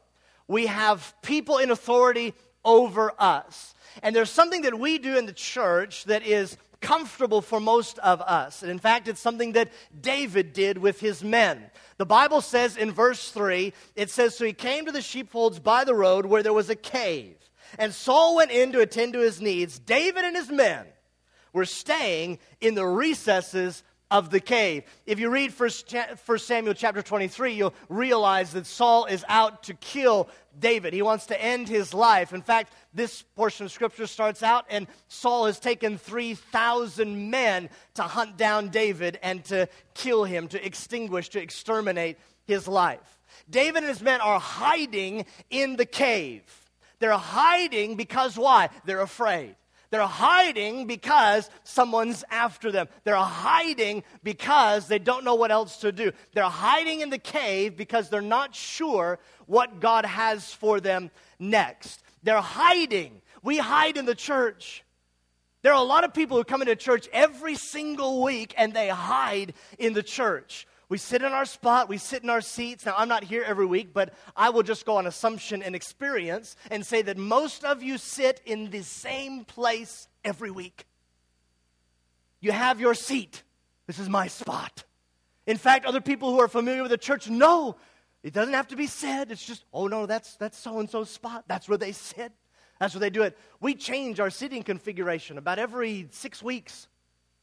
we 0.47 0.67
have 0.67 1.13
people 1.21 1.57
in 1.57 1.71
authority 1.71 2.33
over 2.63 3.13
us. 3.19 3.73
And 4.03 4.15
there's 4.15 4.29
something 4.29 4.63
that 4.63 4.77
we 4.77 4.97
do 4.97 5.17
in 5.17 5.25
the 5.25 5.33
church 5.33 6.05
that 6.05 6.25
is 6.25 6.57
comfortable 6.81 7.41
for 7.41 7.59
most 7.59 7.97
of 7.99 8.21
us. 8.21 8.61
And 8.61 8.69
in 8.69 8.79
fact, 8.79 9.07
it's 9.07 9.19
something 9.19 9.53
that 9.53 9.71
David 9.99 10.53
did 10.53 10.77
with 10.77 10.99
his 10.99 11.23
men. 11.23 11.63
The 11.97 12.05
Bible 12.05 12.41
says 12.41 12.77
in 12.77 12.91
verse 12.91 13.31
3, 13.31 13.73
it 13.95 14.09
says, 14.09 14.35
So 14.35 14.45
he 14.45 14.53
came 14.53 14.85
to 14.85 14.91
the 14.91 15.01
sheepfolds 15.01 15.59
by 15.59 15.83
the 15.83 15.95
road 15.95 16.25
where 16.25 16.43
there 16.43 16.53
was 16.53 16.69
a 16.69 16.75
cave. 16.75 17.37
And 17.79 17.93
Saul 17.93 18.35
went 18.35 18.51
in 18.51 18.71
to 18.73 18.81
attend 18.81 19.13
to 19.13 19.19
his 19.19 19.41
needs. 19.41 19.79
David 19.79 20.25
and 20.25 20.35
his 20.35 20.49
men 20.49 20.85
were 21.53 21.65
staying 21.65 22.39
in 22.61 22.75
the 22.75 22.85
recesses 22.85 23.83
of 24.15 24.29
the 24.29 24.39
cave. 24.39 24.85
If 25.05 25.19
you 25.19 25.29
read 25.29 25.51
1 25.51 26.39
Samuel 26.39 26.73
chapter 26.73 27.01
23, 27.01 27.51
you'll 27.51 27.73
realize 27.89 28.53
that 28.53 28.65
Saul 28.65 29.03
is 29.05 29.25
out 29.27 29.63
to 29.63 29.73
kill 29.73 30.29
David. 30.57 30.93
He 30.93 31.01
wants 31.01 31.25
to 31.25 31.43
end 31.43 31.67
his 31.67 31.93
life. 31.93 32.31
In 32.31 32.41
fact, 32.41 32.71
this 32.93 33.23
portion 33.35 33.65
of 33.65 33.73
scripture 33.73 34.07
starts 34.07 34.41
out, 34.41 34.67
and 34.69 34.87
Saul 35.09 35.47
has 35.47 35.59
taken 35.59 35.97
3,000 35.97 37.29
men 37.29 37.69
to 37.95 38.03
hunt 38.03 38.37
down 38.37 38.69
David 38.69 39.19
and 39.21 39.43
to 39.45 39.67
kill 39.93 40.23
him, 40.23 40.47
to 40.47 40.65
extinguish, 40.65 41.27
to 41.29 41.41
exterminate 41.41 42.17
his 42.47 42.69
life. 42.69 43.19
David 43.49 43.79
and 43.79 43.87
his 43.87 44.01
men 44.01 44.21
are 44.21 44.39
hiding 44.39 45.25
in 45.49 45.75
the 45.75 45.85
cave. 45.85 46.43
They're 46.99 47.11
hiding 47.17 47.97
because 47.97 48.37
why? 48.37 48.69
They're 48.85 49.01
afraid. 49.01 49.57
They're 49.89 50.05
hiding 50.05 50.87
because 50.87 51.49
someone's 51.63 52.23
after 52.29 52.71
them. 52.71 52.87
They're 53.03 53.15
hiding 53.15 54.03
because 54.23 54.87
they 54.87 54.99
don't 54.99 55.23
know 55.23 55.35
what 55.35 55.51
else 55.51 55.77
to 55.77 55.91
do. 55.91 56.11
They're 56.33 56.43
hiding 56.43 57.01
in 57.01 57.09
the 57.09 57.17
cave 57.17 57.77
because 57.77 58.09
they're 58.09 58.21
not 58.21 58.55
sure 58.55 59.19
what 59.45 59.79
God 59.79 60.05
has 60.05 60.53
for 60.53 60.79
them 60.79 61.11
next. 61.39 62.01
They're 62.23 62.41
hiding. 62.41 63.21
We 63.43 63.57
hide 63.57 63.97
in 63.97 64.05
the 64.05 64.15
church. 64.15 64.83
There 65.61 65.73
are 65.73 65.81
a 65.81 65.85
lot 65.85 66.03
of 66.03 66.13
people 66.13 66.37
who 66.37 66.43
come 66.43 66.61
into 66.61 66.75
church 66.75 67.07
every 67.11 67.55
single 67.55 68.21
week 68.23 68.53
and 68.57 68.73
they 68.73 68.89
hide 68.89 69.53
in 69.79 69.93
the 69.93 70.03
church. 70.03 70.67
We 70.87 70.97
sit 70.97 71.23
in 71.23 71.31
our 71.31 71.45
spot, 71.45 71.89
we 71.89 71.97
sit 71.97 72.23
in 72.23 72.29
our 72.29 72.41
seats. 72.41 72.85
Now, 72.85 72.95
I'm 72.97 73.07
not 73.07 73.23
here 73.23 73.43
every 73.45 73.65
week, 73.65 73.93
but 73.93 74.13
I 74.35 74.49
will 74.49 74.63
just 74.63 74.85
go 74.85 74.97
on 74.97 75.07
assumption 75.07 75.63
and 75.63 75.75
experience 75.75 76.55
and 76.69 76.85
say 76.85 77.01
that 77.01 77.17
most 77.17 77.63
of 77.63 77.81
you 77.81 77.97
sit 77.97 78.41
in 78.45 78.69
the 78.69 78.83
same 78.83 79.45
place 79.45 80.07
every 80.23 80.51
week. 80.51 80.85
You 82.39 82.51
have 82.51 82.79
your 82.79 82.93
seat. 82.93 83.43
This 83.87 83.97
is 83.97 84.09
my 84.09 84.27
spot. 84.27 84.83
In 85.47 85.57
fact, 85.57 85.85
other 85.85 86.01
people 86.01 86.31
who 86.31 86.39
are 86.39 86.47
familiar 86.47 86.81
with 86.81 86.91
the 86.91 86.97
church 86.97 87.29
know 87.29 87.75
it 88.23 88.33
doesn't 88.33 88.53
have 88.53 88.67
to 88.69 88.75
be 88.75 88.87
said. 88.87 89.31
It's 89.31 89.45
just, 89.45 89.63
oh 89.73 89.87
no, 89.87 90.05
that's 90.05 90.35
that's 90.37 90.57
so 90.57 90.79
and 90.79 90.89
so's 90.89 91.09
spot. 91.09 91.45
That's 91.47 91.69
where 91.69 91.77
they 91.77 91.91
sit. 91.91 92.31
That's 92.79 92.93
where 92.93 92.99
they 92.99 93.09
do 93.09 93.23
it. 93.23 93.37
We 93.61 93.75
change 93.75 94.19
our 94.19 94.29
sitting 94.29 94.63
configuration 94.63 95.37
about 95.37 95.59
every 95.59 96.07
six 96.11 96.43
weeks, 96.43 96.87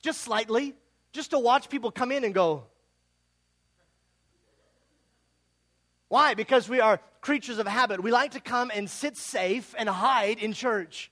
just 0.03 0.21
slightly, 0.21 0.75
just 1.13 1.31
to 1.31 1.39
watch 1.39 1.69
people 1.69 1.91
come 1.91 2.13
in 2.13 2.25
and 2.25 2.35
go, 2.35 2.65
Why? 6.13 6.35
Because 6.35 6.69
we 6.69 6.79
are 6.79 7.01
creatures 7.23 7.57
of 7.59 7.67
habit. 7.67 8.03
We 8.03 8.11
like 8.11 8.33
to 8.33 8.41
come 8.41 8.71
and 8.75 8.91
sit 8.91 9.17
safe 9.17 9.75
and 9.79 9.89
hide 9.89 10.41
in 10.41 10.53
church. 10.53 11.11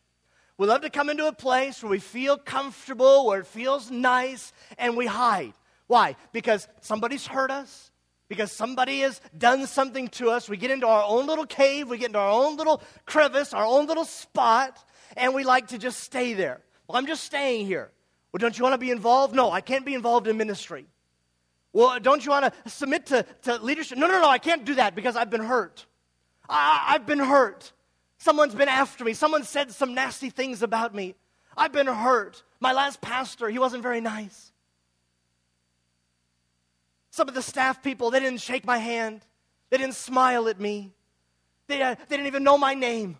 We 0.58 0.66
love 0.66 0.82
to 0.82 0.90
come 0.90 1.08
into 1.08 1.26
a 1.26 1.32
place 1.32 1.82
where 1.82 1.88
we 1.88 2.00
feel 2.00 2.36
comfortable, 2.36 3.24
where 3.24 3.40
it 3.40 3.46
feels 3.46 3.90
nice, 3.90 4.52
and 4.76 4.98
we 4.98 5.06
hide. 5.06 5.54
Why? 5.86 6.16
Because 6.32 6.68
somebody's 6.82 7.26
hurt 7.26 7.50
us, 7.50 7.90
because 8.28 8.52
somebody 8.52 9.00
has 9.00 9.22
done 9.38 9.66
something 9.66 10.08
to 10.08 10.28
us. 10.28 10.50
We 10.50 10.58
get 10.58 10.70
into 10.70 10.86
our 10.86 11.04
own 11.06 11.26
little 11.26 11.46
cave, 11.46 11.88
we 11.88 11.96
get 11.96 12.08
into 12.08 12.18
our 12.18 12.30
own 12.30 12.58
little 12.58 12.82
crevice, 13.06 13.54
our 13.54 13.64
own 13.64 13.86
little 13.86 14.04
spot, 14.04 14.86
and 15.16 15.34
we 15.34 15.44
like 15.44 15.68
to 15.68 15.78
just 15.78 16.00
stay 16.00 16.34
there. 16.34 16.60
Well, 16.86 16.98
I'm 16.98 17.06
just 17.06 17.24
staying 17.24 17.64
here. 17.64 17.90
Well, 18.32 18.38
don't 18.38 18.58
you 18.58 18.64
want 18.64 18.74
to 18.74 18.78
be 18.78 18.90
involved? 18.90 19.34
No, 19.34 19.50
I 19.50 19.62
can't 19.62 19.86
be 19.86 19.94
involved 19.94 20.26
in 20.26 20.36
ministry. 20.36 20.84
Well, 21.72 22.00
don't 22.00 22.24
you 22.24 22.30
want 22.30 22.52
to 22.52 22.70
submit 22.70 23.06
to, 23.06 23.24
to 23.42 23.58
leadership? 23.58 23.96
No, 23.96 24.06
no, 24.06 24.20
no, 24.20 24.28
I 24.28 24.38
can't 24.38 24.64
do 24.64 24.74
that 24.76 24.94
because 24.94 25.16
I've 25.16 25.30
been 25.30 25.44
hurt. 25.44 25.86
I, 26.48 26.86
I've 26.88 27.06
been 27.06 27.20
hurt. 27.20 27.72
Someone's 28.18 28.54
been 28.54 28.68
after 28.68 29.04
me. 29.04 29.14
Someone 29.14 29.44
said 29.44 29.70
some 29.70 29.94
nasty 29.94 30.30
things 30.30 30.62
about 30.62 30.94
me. 30.94 31.14
I've 31.56 31.72
been 31.72 31.86
hurt. 31.86 32.42
My 32.58 32.72
last 32.72 33.00
pastor, 33.00 33.48
he 33.48 33.58
wasn't 33.58 33.82
very 33.82 34.00
nice. 34.00 34.52
Some 37.10 37.28
of 37.28 37.34
the 37.34 37.42
staff 37.42 37.82
people, 37.82 38.10
they 38.10 38.20
didn't 38.20 38.40
shake 38.40 38.64
my 38.64 38.78
hand. 38.78 39.22
They 39.70 39.78
didn't 39.78 39.94
smile 39.94 40.48
at 40.48 40.60
me. 40.60 40.92
They, 41.68 41.82
uh, 41.82 41.94
they 42.08 42.16
didn't 42.16 42.26
even 42.26 42.42
know 42.42 42.58
my 42.58 42.74
name. 42.74 43.18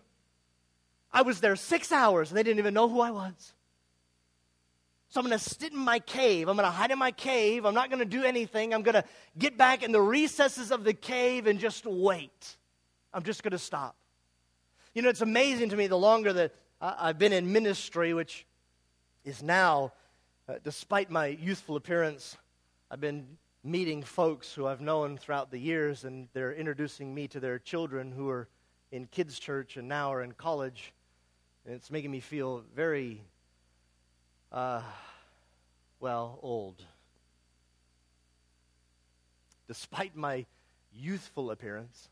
I 1.13 1.21
was 1.23 1.39
there 1.39 1.55
six 1.55 1.91
hours 1.91 2.29
and 2.29 2.37
they 2.37 2.43
didn't 2.43 2.59
even 2.59 2.73
know 2.73 2.89
who 2.89 3.01
I 3.01 3.11
was. 3.11 3.53
So 5.11 5.19
I'm 5.19 5.27
going 5.27 5.37
to 5.37 5.43
sit 5.43 5.73
in 5.73 5.77
my 5.77 5.99
cave. 5.99 6.47
I'm 6.47 6.55
going 6.55 6.65
to 6.65 6.71
hide 6.71 6.89
in 6.89 6.97
my 6.97 7.11
cave. 7.11 7.65
I'm 7.65 7.73
not 7.73 7.89
going 7.89 7.99
to 7.99 8.05
do 8.05 8.23
anything. 8.23 8.73
I'm 8.73 8.81
going 8.81 8.95
to 8.95 9.03
get 9.37 9.57
back 9.57 9.83
in 9.83 9.91
the 9.91 10.01
recesses 10.01 10.71
of 10.71 10.85
the 10.85 10.93
cave 10.93 11.47
and 11.47 11.59
just 11.59 11.85
wait. 11.85 12.55
I'm 13.13 13.23
just 13.23 13.43
going 13.43 13.51
to 13.51 13.57
stop. 13.57 13.97
You 14.95 15.01
know, 15.01 15.09
it's 15.09 15.19
amazing 15.19 15.67
to 15.69 15.75
me 15.75 15.87
the 15.87 15.97
longer 15.97 16.31
that 16.31 16.55
I've 16.79 17.19
been 17.19 17.33
in 17.33 17.51
ministry, 17.51 18.13
which 18.13 18.45
is 19.25 19.43
now, 19.43 19.91
uh, 20.47 20.55
despite 20.63 21.11
my 21.11 21.25
youthful 21.25 21.75
appearance, 21.75 22.37
I've 22.89 23.01
been 23.01 23.37
meeting 23.65 24.03
folks 24.03 24.53
who 24.53 24.65
I've 24.65 24.79
known 24.79 25.17
throughout 25.17 25.51
the 25.51 25.59
years, 25.59 26.05
and 26.05 26.29
they're 26.31 26.53
introducing 26.53 27.13
me 27.13 27.27
to 27.27 27.41
their 27.41 27.59
children 27.59 28.13
who 28.13 28.29
are 28.29 28.47
in 28.93 29.07
kids' 29.07 29.39
church 29.39 29.75
and 29.75 29.89
now 29.89 30.13
are 30.13 30.23
in 30.23 30.31
college. 30.31 30.93
And 31.65 31.75
it's 31.75 31.91
making 31.91 32.11
me 32.11 32.21
feel 32.21 32.63
very 32.73 33.25
uh, 34.51 34.81
well, 35.99 36.39
old. 36.41 36.83
Despite 39.67 40.15
my 40.15 40.45
youthful 40.93 41.51
appearance, 41.51 42.09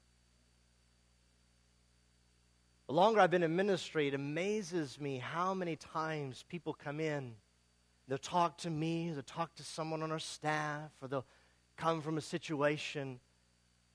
the 2.88 2.93
longer 2.93 3.19
I've 3.19 3.29
been 3.29 3.43
in 3.43 3.55
ministry, 3.55 4.08
it 4.08 4.13
amazes 4.13 5.00
me 5.00 5.17
how 5.17 5.53
many 5.53 5.75
times 5.75 6.43
people 6.48 6.74
come 6.74 7.00
in. 7.00 7.36
They'll 8.08 8.17
talk 8.17 8.58
to 8.60 8.69
me, 8.69 9.12
they'll 9.12 9.22
talk 9.22 9.53
to 9.55 9.63
someone 9.63 10.01
on 10.01 10.12
our 10.12 10.19
staff, 10.19 10.89
or 11.01 11.08
they'll 11.08 11.25
come 11.77 12.01
from 12.01 12.17
a 12.17 12.22
situation, 12.22 13.19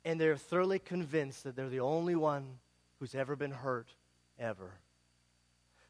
and 0.05 0.21
they're 0.21 0.37
thoroughly 0.37 0.79
convinced 0.79 1.45
that 1.45 1.57
they're 1.57 1.69
the 1.69 1.81
only 1.81 2.15
one 2.15 2.59
who's 3.01 3.15
ever 3.15 3.35
been 3.35 3.51
hurt, 3.51 3.89
ever. 4.39 4.71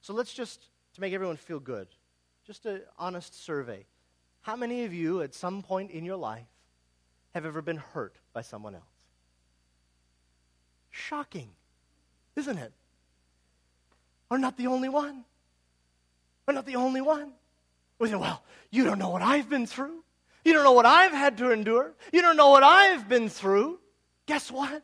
So 0.00 0.14
let's 0.14 0.32
just, 0.32 0.68
to 0.94 1.00
make 1.00 1.12
everyone 1.12 1.36
feel 1.36 1.60
good, 1.60 1.88
just 2.46 2.66
an 2.66 2.82
honest 2.98 3.42
survey. 3.42 3.86
How 4.42 4.56
many 4.56 4.84
of 4.84 4.92
you 4.92 5.22
at 5.22 5.34
some 5.34 5.62
point 5.62 5.90
in 5.90 6.04
your 6.04 6.16
life 6.16 6.46
have 7.34 7.46
ever 7.46 7.62
been 7.62 7.78
hurt 7.78 8.16
by 8.32 8.42
someone 8.42 8.74
else? 8.74 8.84
Shocking, 10.90 11.48
isn't 12.36 12.58
it? 12.58 12.72
We're 14.28 14.38
not 14.38 14.56
the 14.56 14.66
only 14.66 14.88
one. 14.88 15.24
We're 16.46 16.54
not 16.54 16.66
the 16.66 16.76
only 16.76 17.00
one. 17.00 17.32
We 17.98 18.08
say, 18.08 18.16
well, 18.16 18.42
you 18.70 18.84
don't 18.84 18.98
know 18.98 19.08
what 19.08 19.22
I've 19.22 19.48
been 19.48 19.66
through. 19.66 20.04
You 20.44 20.52
don't 20.52 20.64
know 20.64 20.72
what 20.72 20.86
I've 20.86 21.12
had 21.12 21.38
to 21.38 21.50
endure. 21.50 21.94
You 22.12 22.20
don't 22.20 22.36
know 22.36 22.50
what 22.50 22.62
I've 22.62 23.08
been 23.08 23.30
through. 23.30 23.78
Guess 24.26 24.50
what? 24.50 24.82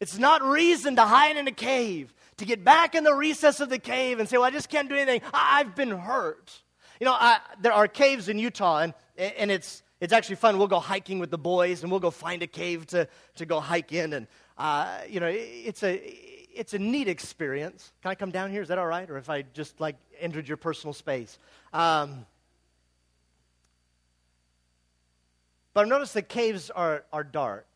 It's 0.00 0.18
not 0.18 0.42
reason 0.42 0.96
to 0.96 1.02
hide 1.02 1.36
in 1.36 1.46
a 1.46 1.52
cave 1.52 2.12
to 2.38 2.44
get 2.44 2.64
back 2.64 2.94
in 2.94 3.04
the 3.04 3.14
recess 3.14 3.60
of 3.60 3.68
the 3.68 3.78
cave 3.78 4.18
and 4.18 4.28
say, 4.28 4.36
Well, 4.36 4.46
I 4.46 4.50
just 4.50 4.68
can't 4.68 4.88
do 4.88 4.94
anything. 4.94 5.20
I- 5.32 5.58
have 5.58 5.74
been 5.74 5.90
hurt. 5.90 6.62
You 7.00 7.06
know, 7.06 7.12
I, 7.12 7.38
there 7.60 7.72
are 7.72 7.88
caves 7.88 8.28
in 8.28 8.38
Utah, 8.38 8.78
and, 8.78 8.94
and 9.16 9.50
it's, 9.50 9.82
it's 10.00 10.12
actually 10.12 10.36
fun. 10.36 10.58
We'll 10.58 10.68
go 10.68 10.80
hiking 10.80 11.18
with 11.18 11.30
the 11.30 11.38
boys, 11.38 11.82
and 11.82 11.90
we'll 11.90 12.00
go 12.00 12.10
find 12.10 12.42
a 12.42 12.46
cave 12.46 12.86
to, 12.88 13.08
to 13.36 13.46
go 13.46 13.60
hike 13.60 13.92
in. 13.92 14.12
And, 14.12 14.26
uh, 14.56 14.98
you 15.08 15.20
know, 15.20 15.30
it's 15.30 15.82
a, 15.82 15.94
it's 16.54 16.72
a 16.72 16.78
neat 16.78 17.08
experience. 17.08 17.92
Can 18.02 18.10
I 18.10 18.14
come 18.14 18.30
down 18.30 18.50
here? 18.50 18.62
Is 18.62 18.68
that 18.68 18.78
all 18.78 18.86
right? 18.86 19.10
Or 19.10 19.16
if 19.16 19.28
I 19.28 19.42
just, 19.42 19.80
like, 19.80 19.96
entered 20.20 20.46
your 20.46 20.56
personal 20.56 20.92
space? 20.92 21.38
Um, 21.72 22.26
but 25.72 25.88
notice 25.88 26.12
the 26.12 26.22
caves 26.22 26.70
are, 26.70 27.04
are 27.12 27.24
dark. 27.24 27.73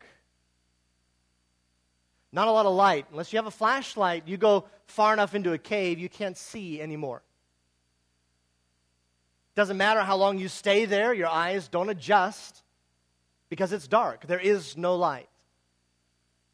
Not 2.31 2.47
a 2.47 2.51
lot 2.51 2.65
of 2.65 2.73
light. 2.73 3.07
Unless 3.11 3.33
you 3.33 3.37
have 3.37 3.47
a 3.47 3.51
flashlight, 3.51 4.27
you 4.27 4.37
go 4.37 4.65
far 4.85 5.13
enough 5.13 5.33
into 5.33 5.53
a 5.53 5.57
cave, 5.57 5.99
you 5.99 6.09
can't 6.09 6.37
see 6.37 6.81
anymore. 6.81 7.21
Doesn't 9.55 9.77
matter 9.77 10.01
how 10.01 10.15
long 10.15 10.37
you 10.37 10.47
stay 10.47 10.85
there, 10.85 11.13
your 11.13 11.27
eyes 11.27 11.67
don't 11.67 11.89
adjust 11.89 12.63
because 13.49 13.73
it's 13.73 13.87
dark. 13.87 14.25
There 14.27 14.39
is 14.39 14.77
no 14.77 14.95
light. 14.95 15.27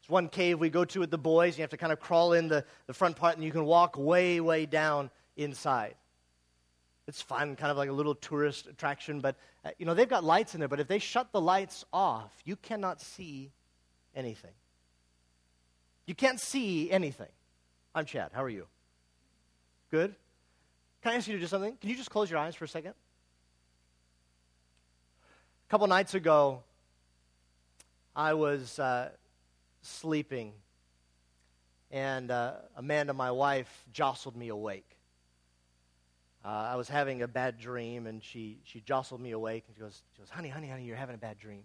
It's 0.00 0.08
one 0.08 0.28
cave 0.28 0.58
we 0.58 0.70
go 0.70 0.84
to 0.84 1.00
with 1.00 1.10
the 1.10 1.18
boys. 1.18 1.58
You 1.58 1.62
have 1.62 1.70
to 1.70 1.76
kind 1.76 1.92
of 1.92 2.00
crawl 2.00 2.32
in 2.32 2.48
the, 2.48 2.64
the 2.86 2.94
front 2.94 3.16
part 3.16 3.36
and 3.36 3.44
you 3.44 3.52
can 3.52 3.64
walk 3.64 3.96
way, 3.98 4.40
way 4.40 4.66
down 4.66 5.10
inside. 5.36 5.94
It's 7.06 7.20
fun, 7.20 7.54
kind 7.54 7.70
of 7.70 7.76
like 7.76 7.90
a 7.90 7.92
little 7.92 8.14
tourist 8.14 8.66
attraction, 8.66 9.20
but 9.20 9.36
uh, 9.64 9.70
you 9.78 9.86
know, 9.86 9.94
they've 9.94 10.08
got 10.08 10.24
lights 10.24 10.54
in 10.54 10.60
there, 10.60 10.68
but 10.68 10.80
if 10.80 10.88
they 10.88 10.98
shut 10.98 11.30
the 11.32 11.40
lights 11.40 11.84
off, 11.92 12.32
you 12.44 12.56
cannot 12.56 13.00
see 13.00 13.52
anything. 14.14 14.50
You 16.06 16.14
can't 16.14 16.38
see 16.38 16.90
anything. 16.90 17.28
I'm 17.94 18.04
Chad. 18.04 18.30
How 18.32 18.44
are 18.44 18.48
you? 18.48 18.66
Good? 19.90 20.14
Can 21.02 21.12
I 21.12 21.16
ask 21.16 21.26
you 21.26 21.34
to 21.34 21.40
do 21.40 21.46
something? 21.46 21.76
Can 21.80 21.90
you 21.90 21.96
just 21.96 22.10
close 22.10 22.30
your 22.30 22.38
eyes 22.38 22.54
for 22.54 22.64
a 22.64 22.68
second? 22.68 22.94
A 25.66 25.70
couple 25.70 25.86
nights 25.88 26.14
ago, 26.14 26.62
I 28.14 28.34
was 28.34 28.78
uh, 28.78 29.10
sleeping, 29.82 30.52
and 31.90 32.30
uh, 32.30 32.54
Amanda, 32.76 33.12
my 33.12 33.32
wife, 33.32 33.84
jostled 33.92 34.36
me 34.36 34.48
awake. 34.48 34.96
Uh, 36.44 36.48
I 36.48 36.76
was 36.76 36.88
having 36.88 37.22
a 37.22 37.28
bad 37.28 37.58
dream, 37.58 38.06
and 38.06 38.22
she, 38.22 38.60
she 38.62 38.80
jostled 38.80 39.20
me 39.20 39.32
awake, 39.32 39.64
and 39.66 39.76
she 39.76 39.80
goes, 39.80 40.02
she 40.14 40.22
goes, 40.22 40.30
Honey, 40.30 40.48
honey, 40.50 40.68
honey, 40.68 40.84
you're 40.84 40.96
having 40.96 41.16
a 41.16 41.18
bad 41.18 41.38
dream. 41.38 41.64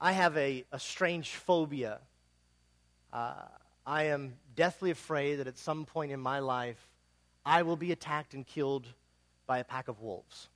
I 0.00 0.12
have 0.12 0.36
a, 0.36 0.64
a 0.72 0.78
strange 0.78 1.30
phobia. 1.30 2.00
Uh, 3.12 3.34
I 3.86 4.04
am 4.04 4.34
deathly 4.54 4.90
afraid 4.90 5.36
that 5.36 5.46
at 5.46 5.58
some 5.58 5.86
point 5.86 6.12
in 6.12 6.20
my 6.20 6.40
life, 6.40 6.88
I 7.44 7.62
will 7.62 7.76
be 7.76 7.92
attacked 7.92 8.34
and 8.34 8.46
killed 8.46 8.86
by 9.46 9.58
a 9.58 9.64
pack 9.64 9.88
of 9.88 10.00
wolves. 10.00 10.48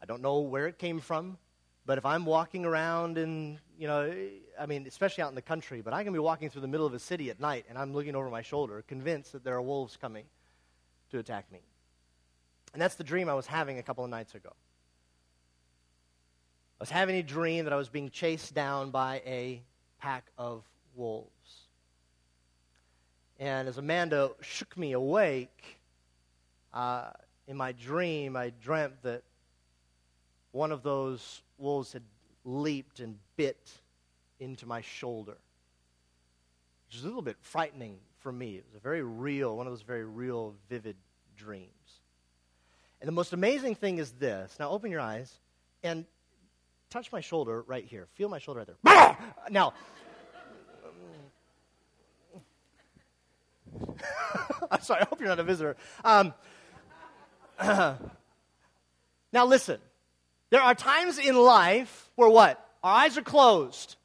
I 0.00 0.06
don't 0.06 0.22
know 0.22 0.40
where 0.40 0.66
it 0.66 0.78
came 0.78 1.00
from, 1.00 1.38
but 1.86 1.98
if 1.98 2.06
I'm 2.06 2.24
walking 2.24 2.64
around 2.64 3.18
in, 3.18 3.58
you 3.78 3.88
know, 3.88 4.14
I 4.60 4.66
mean, 4.66 4.86
especially 4.86 5.24
out 5.24 5.30
in 5.30 5.34
the 5.34 5.42
country, 5.42 5.80
but 5.80 5.92
I 5.92 6.04
can 6.04 6.12
be 6.12 6.18
walking 6.18 6.50
through 6.50 6.60
the 6.60 6.68
middle 6.68 6.86
of 6.86 6.94
a 6.94 6.98
city 6.98 7.30
at 7.30 7.40
night 7.40 7.64
and 7.68 7.78
I'm 7.78 7.92
looking 7.92 8.14
over 8.14 8.30
my 8.30 8.42
shoulder, 8.42 8.84
convinced 8.86 9.32
that 9.32 9.42
there 9.42 9.54
are 9.54 9.62
wolves 9.62 9.96
coming 9.96 10.26
to 11.10 11.18
attack 11.18 11.50
me. 11.50 11.60
And 12.74 12.82
that's 12.82 12.96
the 12.96 13.04
dream 13.04 13.28
I 13.28 13.34
was 13.34 13.46
having 13.46 13.78
a 13.78 13.82
couple 13.82 14.04
of 14.04 14.10
nights 14.10 14.34
ago. 14.34 14.52
I 16.80 16.82
was 16.82 16.90
having 16.90 17.16
a 17.16 17.22
dream 17.22 17.64
that 17.64 17.72
I 17.72 17.76
was 17.76 17.88
being 17.88 18.10
chased 18.10 18.52
down 18.52 18.90
by 18.90 19.22
a 19.24 19.62
pack 20.00 20.26
of 20.36 20.64
wolves. 20.96 21.30
And 23.38 23.68
as 23.68 23.78
Amanda 23.78 24.32
shook 24.40 24.76
me 24.76 24.92
awake, 24.92 25.78
uh, 26.72 27.10
in 27.46 27.56
my 27.56 27.72
dream, 27.72 28.36
I 28.36 28.52
dreamt 28.60 29.02
that 29.02 29.22
one 30.50 30.72
of 30.72 30.82
those 30.82 31.42
wolves 31.58 31.92
had 31.92 32.02
leaped 32.44 33.00
and 33.00 33.18
bit 33.36 33.70
into 34.40 34.66
my 34.66 34.80
shoulder, 34.80 35.36
which 36.86 36.96
is 36.96 37.04
a 37.04 37.06
little 37.06 37.22
bit 37.22 37.36
frightening 37.40 37.98
for 38.18 38.32
me. 38.32 38.56
It 38.56 38.64
was 38.66 38.76
a 38.76 38.80
very 38.80 39.02
real, 39.02 39.56
one 39.56 39.66
of 39.66 39.72
those 39.72 39.82
very 39.82 40.04
real, 40.04 40.54
vivid 40.68 40.96
dreams. 41.36 41.70
And 43.00 43.08
the 43.08 43.12
most 43.12 43.32
amazing 43.32 43.76
thing 43.76 43.98
is 43.98 44.12
this. 44.12 44.56
Now, 44.58 44.70
open 44.70 44.90
your 44.90 45.00
eyes 45.00 45.32
and 45.82 46.04
touch 46.94 47.10
my 47.10 47.20
shoulder 47.20 47.62
right 47.62 47.84
here. 47.84 48.06
Feel 48.14 48.28
my 48.28 48.38
shoulder 48.38 48.60
right 48.60 48.68
there. 48.84 49.18
now, 49.50 49.74
I'm 54.70 54.80
sorry, 54.80 55.00
I 55.00 55.06
hope 55.06 55.18
you're 55.18 55.28
not 55.28 55.40
a 55.40 55.42
visitor. 55.42 55.76
Um, 56.04 56.32
now, 57.60 57.98
listen. 59.32 59.80
There 60.50 60.60
are 60.60 60.76
times 60.76 61.18
in 61.18 61.34
life 61.34 62.10
where 62.14 62.28
what? 62.28 62.64
Our 62.84 62.94
eyes 62.94 63.18
are 63.18 63.22
closed. 63.22 63.96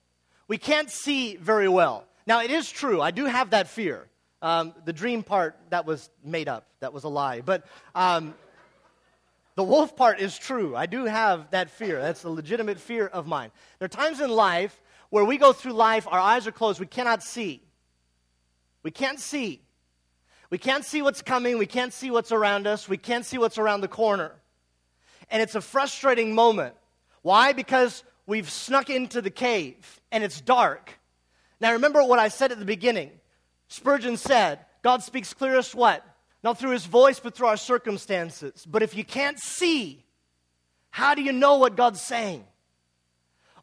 We 0.48 0.58
can't 0.58 0.90
see 0.90 1.36
very 1.36 1.70
well. 1.70 2.06
Now, 2.26 2.42
it 2.42 2.50
is 2.50 2.72
true. 2.72 3.02
I 3.02 3.12
do 3.12 3.26
have 3.26 3.52
that 3.52 3.68
fear. 3.68 4.08
Um, 4.42 4.74
the 4.86 4.94
dream 4.94 5.22
part, 5.22 5.56
that 5.70 5.86
was 5.86 6.10
made 6.24 6.48
up. 6.48 6.66
That 6.80 6.92
was 6.92 7.04
a 7.04 7.10
lie. 7.10 7.42
But 7.42 7.68
um, 7.94 8.34
the 9.56 9.64
wolf 9.64 9.96
part 9.96 10.20
is 10.20 10.38
true. 10.38 10.76
I 10.76 10.86
do 10.86 11.06
have 11.06 11.52
that 11.52 11.70
fear. 11.70 12.02
That's 12.02 12.24
a 12.24 12.30
legitimate 12.30 12.80
fear 12.80 13.08
of 13.08 13.28
mine. 13.28 13.52
There 13.78 13.86
are 13.86 13.90
times 13.90 14.22
in 14.22 14.30
life 14.30 14.82
where 15.10 15.26
we 15.26 15.38
go 15.38 15.54
through 15.54 15.74
life, 15.74 16.08
our 16.08 16.20
eyes 16.20 16.48
are 16.48 16.52
closed, 16.52 16.80
we 16.80 16.86
cannot 16.86 17.24
see. 17.24 17.64
We 18.84 18.92
can't 18.92 19.20
see. 19.20 19.62
We 20.50 20.58
can't 20.58 20.86
see 20.86 21.02
what's 21.02 21.22
coming. 21.22 21.58
We 21.58 21.66
can't 21.66 21.94
see 21.94 22.10
what's 22.10 22.32
around 22.32 22.66
us. 22.66 22.90
We 22.90 22.98
can't 22.98 23.26
see 23.26 23.38
what's 23.38 23.58
around 23.58 23.82
the 23.82 23.88
corner. 23.88 24.32
And 25.30 25.42
it's 25.42 25.56
a 25.56 25.62
frustrating 25.62 26.34
moment. 26.34 26.76
Why? 27.22 27.54
Because 27.54 28.04
we've 28.26 28.50
snuck 28.50 28.90
into 28.90 29.22
the 29.22 29.30
cave 29.30 30.02
and 30.12 30.24
it's 30.24 30.42
dark. 30.42 30.98
Now, 31.60 31.74
remember 31.74 32.04
what 32.04 32.20
I 32.20 32.30
said 32.30 32.52
at 32.52 32.60
the 32.60 32.66
beginning. 32.66 33.12
Spurgeon 33.68 34.18
said, 34.18 34.60
God 34.82 35.04
speaks 35.04 35.34
clearest 35.34 35.76
what? 35.76 36.04
Not 36.44 36.58
through 36.58 36.72
his 36.72 36.86
voice, 36.86 37.20
but 37.20 37.36
through 37.36 37.48
our 37.48 37.58
circumstances. 37.58 38.66
But 38.66 38.84
if 38.84 38.96
you 38.96 39.04
can't 39.04 39.40
see, 39.40 40.06
how 40.90 41.16
do 41.16 41.22
you 41.22 41.34
know 41.34 41.58
what 41.58 41.76
God's 41.76 42.02
saying? 42.02 42.46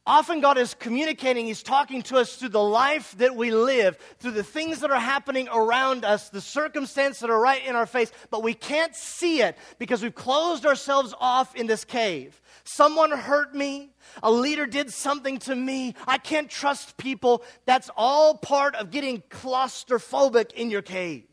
Often 0.08 0.40
God 0.40 0.56
is 0.56 0.72
communicating, 0.72 1.46
He's 1.46 1.64
talking 1.64 2.00
to 2.02 2.18
us 2.18 2.36
through 2.36 2.50
the 2.50 2.62
life 2.62 3.16
that 3.18 3.34
we 3.34 3.50
live, 3.50 3.98
through 4.20 4.30
the 4.32 4.44
things 4.44 4.78
that 4.80 4.92
are 4.92 5.00
happening 5.00 5.48
around 5.52 6.04
us, 6.04 6.28
the 6.28 6.40
circumstances 6.40 7.20
that 7.20 7.30
are 7.30 7.40
right 7.40 7.66
in 7.66 7.74
our 7.74 7.86
face, 7.86 8.12
but 8.30 8.44
we 8.44 8.54
can't 8.54 8.94
see 8.94 9.40
it 9.40 9.58
because 9.80 10.04
we've 10.04 10.14
closed 10.14 10.64
ourselves 10.64 11.12
off 11.20 11.56
in 11.56 11.66
this 11.66 11.84
cave. 11.84 12.40
Someone 12.62 13.10
hurt 13.10 13.52
me. 13.52 13.90
A 14.22 14.30
leader 14.30 14.64
did 14.64 14.92
something 14.92 15.38
to 15.40 15.56
me. 15.56 15.96
I 16.06 16.18
can't 16.18 16.48
trust 16.48 16.96
people. 16.96 17.42
That's 17.64 17.90
all 17.96 18.36
part 18.36 18.76
of 18.76 18.92
getting 18.92 19.22
claustrophobic 19.28 20.52
in 20.52 20.70
your 20.70 20.82
cave. 20.82 21.24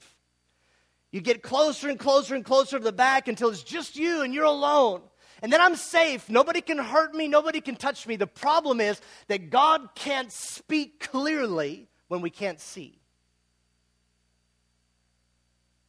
You 1.13 1.21
get 1.21 1.43
closer 1.43 1.87
and 1.87 1.97
closer 1.97 2.35
and 2.35 2.43
closer 2.43 2.77
to 2.77 2.83
the 2.83 2.91
back 2.91 3.29
until 3.29 3.47
it's 3.49 3.63
just 3.63 3.95
you 3.95 4.23
and 4.23 4.33
you're 4.33 4.43
alone 4.43 5.01
and 5.43 5.51
then 5.51 5.59
I'm 5.59 5.75
safe. 5.75 6.29
Nobody 6.29 6.61
can 6.61 6.77
hurt 6.77 7.13
me, 7.13 7.27
nobody 7.27 7.59
can 7.59 7.75
touch 7.75 8.07
me. 8.07 8.15
The 8.15 8.25
problem 8.25 8.79
is 8.79 8.99
that 9.27 9.49
God 9.49 9.89
can't 9.93 10.31
speak 10.31 11.01
clearly 11.01 11.89
when 12.07 12.21
we 12.21 12.29
can't 12.29 12.61
see. 12.61 12.97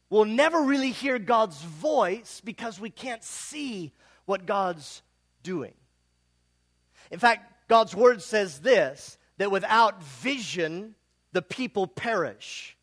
We'll 0.09 0.25
never 0.25 0.61
really 0.61 0.91
hear 0.91 1.17
God's 1.17 1.61
voice 1.61 2.41
because 2.43 2.81
we 2.81 2.89
can't 2.89 3.23
see 3.23 3.93
what 4.25 4.45
God's 4.45 5.01
doing. 5.41 5.73
In 7.09 7.19
fact, 7.19 7.69
God's 7.69 7.95
word 7.95 8.21
says 8.21 8.59
this 8.59 9.17
that 9.37 9.51
without 9.51 10.03
vision, 10.03 10.95
the 11.31 11.41
people 11.41 11.87
perish. 11.87 12.74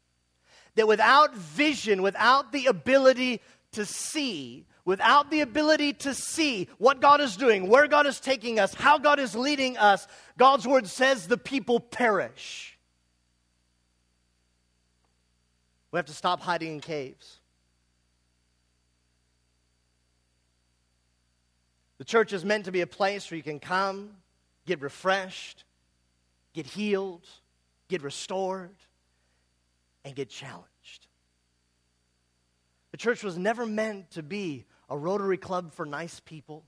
That 0.75 0.89
without 0.89 1.35
vision, 1.35 2.03
without 2.03 2.53
the 2.53 2.67
ability 2.67 3.41
to 3.73 3.85
see, 3.85 4.67
without 4.85 5.31
the 5.31 5.41
ability 5.41 5.93
to 5.95 6.15
see 6.15 6.69
what 6.79 7.01
God 7.01 7.21
is 7.21 7.37
doing, 7.37 7.69
where 7.69 7.87
God 7.87 8.07
is 8.07 8.21
taking 8.21 8.59
us, 8.59 8.75
how 8.75 8.99
God 8.99 9.19
is 9.19 9.35
leading 9.35 9.77
us, 9.77 10.07
God's 10.39 10.67
word 10.67 10.87
says 10.87 11.27
the 11.27 11.37
people 11.37 11.81
perish. 11.81 12.79
We 15.91 15.99
have 15.99 16.07
to 16.07 16.15
stop 16.15 16.41
hiding 16.41 16.73
in 16.73 16.81
caves. 16.81 17.39
The 21.99 22.05
church 22.05 22.33
is 22.33 22.45
meant 22.45 22.65
to 22.65 22.73
be 22.73 22.81
a 22.81 22.87
place 22.87 23.31
where 23.31 23.37
you 23.37 23.45
can 23.45 23.61
come, 23.61 24.11
get 24.67 24.81
refreshed, 24.81 25.65
get 26.53 26.67
healed, 26.67 27.29
get 27.89 28.03
restored, 28.03 28.75
and 30.05 30.15
get 30.15 30.29
challenged. 30.29 31.07
The 32.91 32.97
church 32.99 33.23
was 33.23 33.39
never 33.39 33.67
meant 33.67 34.11
to 34.13 34.23
be 34.23 34.67
a 34.89 34.97
Rotary 34.97 35.39
Club 35.39 35.73
for 35.73 35.87
nice 35.87 36.21
people, 36.21 36.65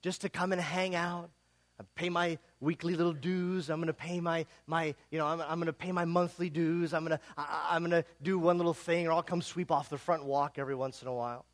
just 0.00 0.22
to 0.22 0.28
come 0.28 0.52
and 0.52 0.60
hang 0.60 0.94
out. 0.94 1.30
I 1.78 1.84
pay 1.94 2.08
my 2.08 2.38
weekly 2.60 2.94
little 2.94 3.12
dues. 3.12 3.68
I'm 3.68 3.78
going 3.78 3.88
to 3.88 3.92
pay 3.92 4.20
my, 4.20 4.46
my 4.66 4.94
you 5.10 5.18
know, 5.18 5.26
I'm, 5.26 5.40
I'm 5.40 5.58
going 5.58 5.66
to 5.66 5.72
pay 5.72 5.92
my 5.92 6.04
monthly 6.04 6.48
dues. 6.48 6.94
I'm 6.94 7.04
going 7.04 7.18
to, 7.18 7.24
I'm 7.36 7.82
going 7.82 8.02
to 8.02 8.04
do 8.22 8.38
one 8.38 8.56
little 8.56 8.74
thing, 8.74 9.06
or 9.06 9.12
I'll 9.12 9.22
come 9.22 9.42
sweep 9.42 9.70
off 9.70 9.88
the 9.88 9.98
front 9.98 10.24
walk 10.24 10.58
every 10.58 10.74
once 10.74 11.02
in 11.02 11.08
a 11.08 11.14
while. 11.14 11.44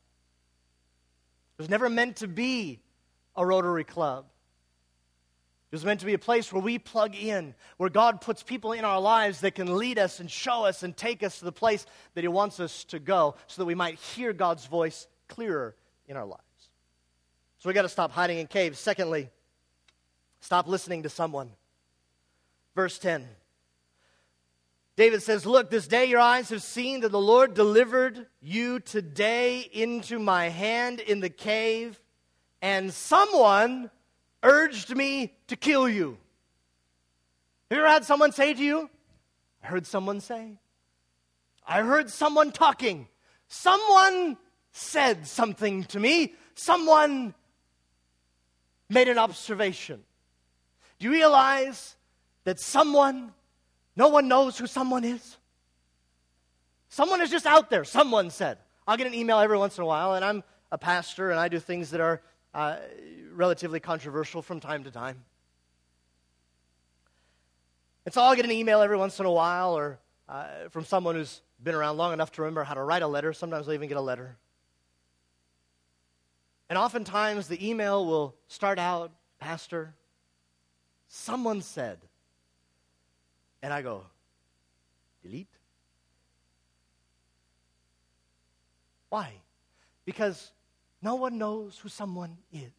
It 1.59 1.63
was 1.63 1.71
never 1.71 1.89
meant 1.89 2.17
to 2.17 2.29
be 2.29 2.81
a 3.35 3.45
Rotary 3.45 3.85
Club. 3.85 4.27
It 5.71 5.75
was 5.75 5.85
meant 5.85 6.01
to 6.01 6.07
be 6.07 6.15
a 6.15 6.19
place 6.19 6.51
where 6.51 6.63
we 6.63 6.79
plug 6.79 7.15
in, 7.15 7.55
where 7.77 7.91
God 7.91 8.23
puts 8.23 8.43
people 8.43 8.73
in 8.73 8.87
our 8.87 9.01
lives 9.01 9.41
that 9.41 9.55
can 9.55 9.77
lead 9.77 9.99
us 9.99 10.19
and 10.19 10.31
show 10.31 10.65
us 10.65 10.83
and 10.83 10.97
take 10.97 11.23
us 11.23 11.41
to 11.41 11.45
the 11.45 11.53
place 11.53 11.85
that 12.15 12.25
He 12.25 12.29
wants 12.29 12.59
us 12.59 12.85
to 12.85 12.99
go 12.99 13.35
so 13.49 13.61
that 13.61 13.67
we 13.67 13.75
might 13.75 13.99
hear 13.99 14.33
God's 14.33 14.65
voice 14.65 15.07
clearer 15.29 15.77
in 16.07 16.17
our 16.17 16.25
lives. 16.25 16.43
So 17.59 17.69
we 17.69 17.75
got 17.75 17.83
to 17.83 17.89
stop 17.89 18.13
hiding 18.13 18.39
in 18.39 18.47
caves. 18.47 18.79
Secondly, 18.79 19.29
stop 20.41 20.69
listening 20.69 21.03
to 21.03 21.11
someone. 21.11 21.51
Verse 22.75 22.99
10. 22.99 23.27
David 24.97 25.23
says, 25.23 25.45
Look, 25.45 25.69
this 25.69 25.87
day 25.87 26.07
your 26.07 26.21
eyes 26.21 26.49
have 26.49 26.63
seen 26.63 27.01
that 27.01 27.13
the 27.13 27.21
Lord 27.21 27.53
delivered 27.53 28.27
you 28.41 28.81
today 28.81 29.61
into 29.61 30.19
my 30.19 30.49
hand 30.49 31.01
in 31.01 31.21
the 31.21 31.29
cave, 31.29 32.01
and 32.63 32.93
someone 32.93 33.91
urged 34.43 34.95
me 34.95 35.35
to 35.49 35.57
kill 35.57 35.89
you. 35.89 36.19
Have 37.71 37.77
you 37.77 37.85
ever 37.85 37.89
had 37.89 38.05
someone 38.05 38.33
say 38.33 38.55
to 38.55 38.63
you, 38.63 38.91
I 39.63 39.67
heard 39.67 39.87
someone 39.87 40.21
say, 40.21 40.59
I 41.67 41.83
heard 41.83 42.11
someone 42.11 42.53
talking, 42.53 43.09
someone 43.49 44.37
said 44.73 45.27
something 45.27 45.85
to 45.85 46.01
me, 46.01 46.35
someone 46.55 47.35
made 48.89 49.09
an 49.09 49.19
observation. 49.19 50.03
Do 50.99 51.07
you 51.07 51.13
realize 51.13 51.97
that 52.45 52.59
someone 52.59 53.33
No 53.99 54.07
one 54.07 54.29
knows 54.29 54.57
who 54.57 54.69
someone 54.69 55.03
is. 55.03 55.37
Someone 56.89 57.21
is 57.21 57.31
just 57.31 57.47
out 57.47 57.69
there, 57.69 57.83
someone 57.83 58.31
said. 58.31 58.59
I'll 58.87 58.97
get 58.97 59.09
an 59.09 59.15
email 59.15 59.41
every 59.41 59.59
once 59.59 59.77
in 59.77 59.83
a 59.83 59.87
while, 59.87 60.15
and 60.15 60.25
I'm 60.25 60.45
a 60.71 60.79
pastor, 60.79 61.33
and 61.33 61.41
I 61.41 61.49
do 61.49 61.59
things 61.59 61.91
that 61.91 62.01
are 62.01 62.23
uh, 62.55 62.77
relatively 63.33 63.81
controversial 63.81 64.43
from 64.43 64.61
time 64.61 64.85
to 64.85 64.91
time. 64.91 65.25
And 68.05 68.15
so 68.15 68.23
I'll 68.23 68.35
get 68.35 68.45
an 68.45 68.51
email 68.51 68.81
every 68.81 68.97
once 68.97 69.21
in 69.21 69.27
a 69.27 69.31
while, 69.31 69.77
or 69.77 69.99
uh, 70.29 70.69
from 70.71 70.85
someone 70.85 71.15
who's 71.15 71.43
been 71.63 71.75
around 71.75 71.97
long 71.97 72.13
enough 72.13 72.33
to 72.33 72.43
remember 72.43 72.65
how 72.65 72.75
to 72.75 72.83
write 72.83 73.03
a 73.03 73.07
letter. 73.07 73.33
Sometimes 73.33 73.69
I'll 73.69 73.75
even 73.75 73.89
get 73.89 73.99
a 73.99 74.01
letter. 74.01 74.37
And 76.69 76.79
oftentimes 76.79 77.49
the 77.49 77.69
email 77.69 78.07
will 78.07 78.35
start 78.47 78.79
out, 78.79 79.13
Pastor, 79.39 79.95
someone 81.09 81.63
said. 81.63 81.99
And 83.63 83.73
I 83.73 83.83
go, 83.83 84.05
delete. 85.23 85.49
Why? 89.09 89.33
Because 90.05 90.53
no 91.03 91.15
one 91.15 91.39
knows 91.39 91.79
who 91.79 91.89
someone 91.89 92.39
is. 92.53 92.71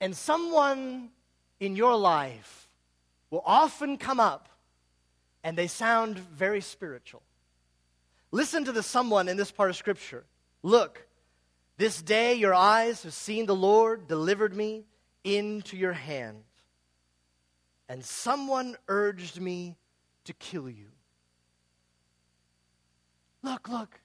And 0.00 0.16
someone 0.16 1.10
in 1.58 1.74
your 1.74 1.96
life 1.96 2.68
will 3.30 3.42
often 3.44 3.96
come 3.96 4.20
up 4.20 4.48
and 5.42 5.56
they 5.56 5.66
sound 5.66 6.18
very 6.18 6.60
spiritual. 6.60 7.22
Listen 8.30 8.64
to 8.64 8.72
the 8.72 8.82
someone 8.82 9.28
in 9.28 9.36
this 9.36 9.50
part 9.50 9.70
of 9.70 9.76
Scripture. 9.76 10.24
Look, 10.62 11.06
this 11.78 12.02
day 12.02 12.34
your 12.34 12.54
eyes 12.54 13.02
have 13.04 13.14
seen 13.14 13.46
the 13.46 13.54
Lord 13.54 14.08
delivered 14.08 14.54
me 14.54 14.84
into 15.24 15.76
your 15.76 15.92
hand, 15.92 16.42
and 17.88 18.04
someone 18.04 18.76
urged 18.88 19.40
me 19.40 19.76
to 20.24 20.32
kill 20.34 20.68
you. 20.68 20.86
Look, 23.42 23.68
look, 23.68 24.00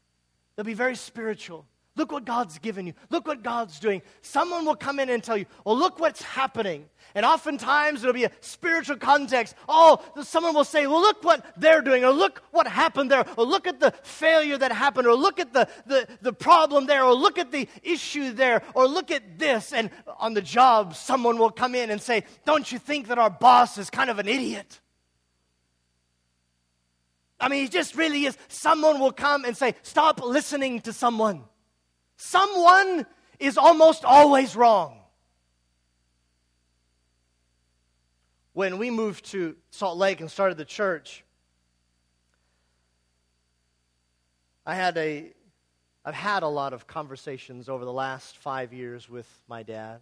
they'll 0.55 0.65
be 0.65 0.73
very 0.73 0.95
spiritual. 0.95 1.65
Look 1.95 2.11
what 2.11 2.25
God's 2.25 2.57
given 2.57 2.87
you. 2.87 2.93
Look 3.11 3.27
what 3.27 3.43
God's 3.43 3.79
doing. 3.79 4.01
Someone 4.23 4.65
will 4.65 4.75
come 4.75 4.99
in 4.99 5.09
and 5.09 5.23
tell 5.23 5.37
you, 5.37 5.45
oh, 5.63 5.75
look 5.75 5.99
what's 5.99 6.23
happening. 6.23 6.85
And 7.13 7.23
oftentimes 7.23 8.01
it'll 8.01 8.13
be 8.13 8.23
a 8.23 8.31
spiritual 8.41 8.97
context. 8.97 9.53
Oh, 9.69 10.03
someone 10.23 10.55
will 10.55 10.63
say, 10.63 10.87
well, 10.87 11.01
look 11.01 11.23
what 11.23 11.45
they're 11.55 11.83
doing, 11.83 12.03
or 12.03 12.09
look 12.09 12.41
what 12.49 12.67
happened 12.67 13.11
there, 13.11 13.23
or 13.37 13.45
look 13.45 13.67
at 13.67 13.79
the 13.79 13.91
failure 14.01 14.57
that 14.57 14.71
happened, 14.71 15.05
or 15.05 15.13
look 15.13 15.39
at 15.39 15.53
the, 15.53 15.67
the, 15.85 16.07
the 16.23 16.33
problem 16.33 16.87
there, 16.87 17.03
or 17.03 17.13
look 17.13 17.37
at 17.37 17.51
the 17.51 17.67
issue 17.83 18.31
there, 18.31 18.63
or 18.73 18.87
look 18.87 19.11
at 19.11 19.37
this. 19.37 19.71
And 19.71 19.91
on 20.17 20.33
the 20.33 20.41
job, 20.41 20.95
someone 20.95 21.37
will 21.37 21.51
come 21.51 21.75
in 21.75 21.91
and 21.91 22.01
say, 22.01 22.23
don't 22.43 22.71
you 22.71 22.79
think 22.79 23.09
that 23.09 23.19
our 23.19 23.29
boss 23.29 23.77
is 23.77 23.91
kind 23.91 24.09
of 24.09 24.17
an 24.17 24.27
idiot? 24.27 24.79
I 27.39 27.49
mean, 27.49 27.61
he 27.61 27.67
just 27.67 27.95
really 27.95 28.25
is. 28.25 28.35
Someone 28.47 28.99
will 28.99 29.11
come 29.11 29.45
and 29.45 29.55
say, 29.55 29.75
stop 29.83 30.23
listening 30.23 30.81
to 30.81 30.93
someone. 30.93 31.43
Someone 32.15 33.05
is 33.39 33.57
almost 33.57 34.05
always 34.05 34.55
wrong. 34.55 34.99
When 38.53 38.77
we 38.77 38.91
moved 38.91 39.25
to 39.31 39.55
Salt 39.71 39.97
Lake 39.97 40.21
and 40.21 40.29
started 40.29 40.57
the 40.57 40.65
church, 40.65 41.23
I 44.65 44.75
had 44.75 44.95
a 44.97 45.33
I've 46.05 46.13
had 46.13 46.43
a 46.43 46.47
lot 46.47 46.73
of 46.73 46.85
conversations 46.85 47.69
over 47.69 47.85
the 47.85 47.93
last 47.93 48.37
5 48.37 48.73
years 48.73 49.09
with 49.09 49.27
my 49.47 49.63
dad. 49.63 50.01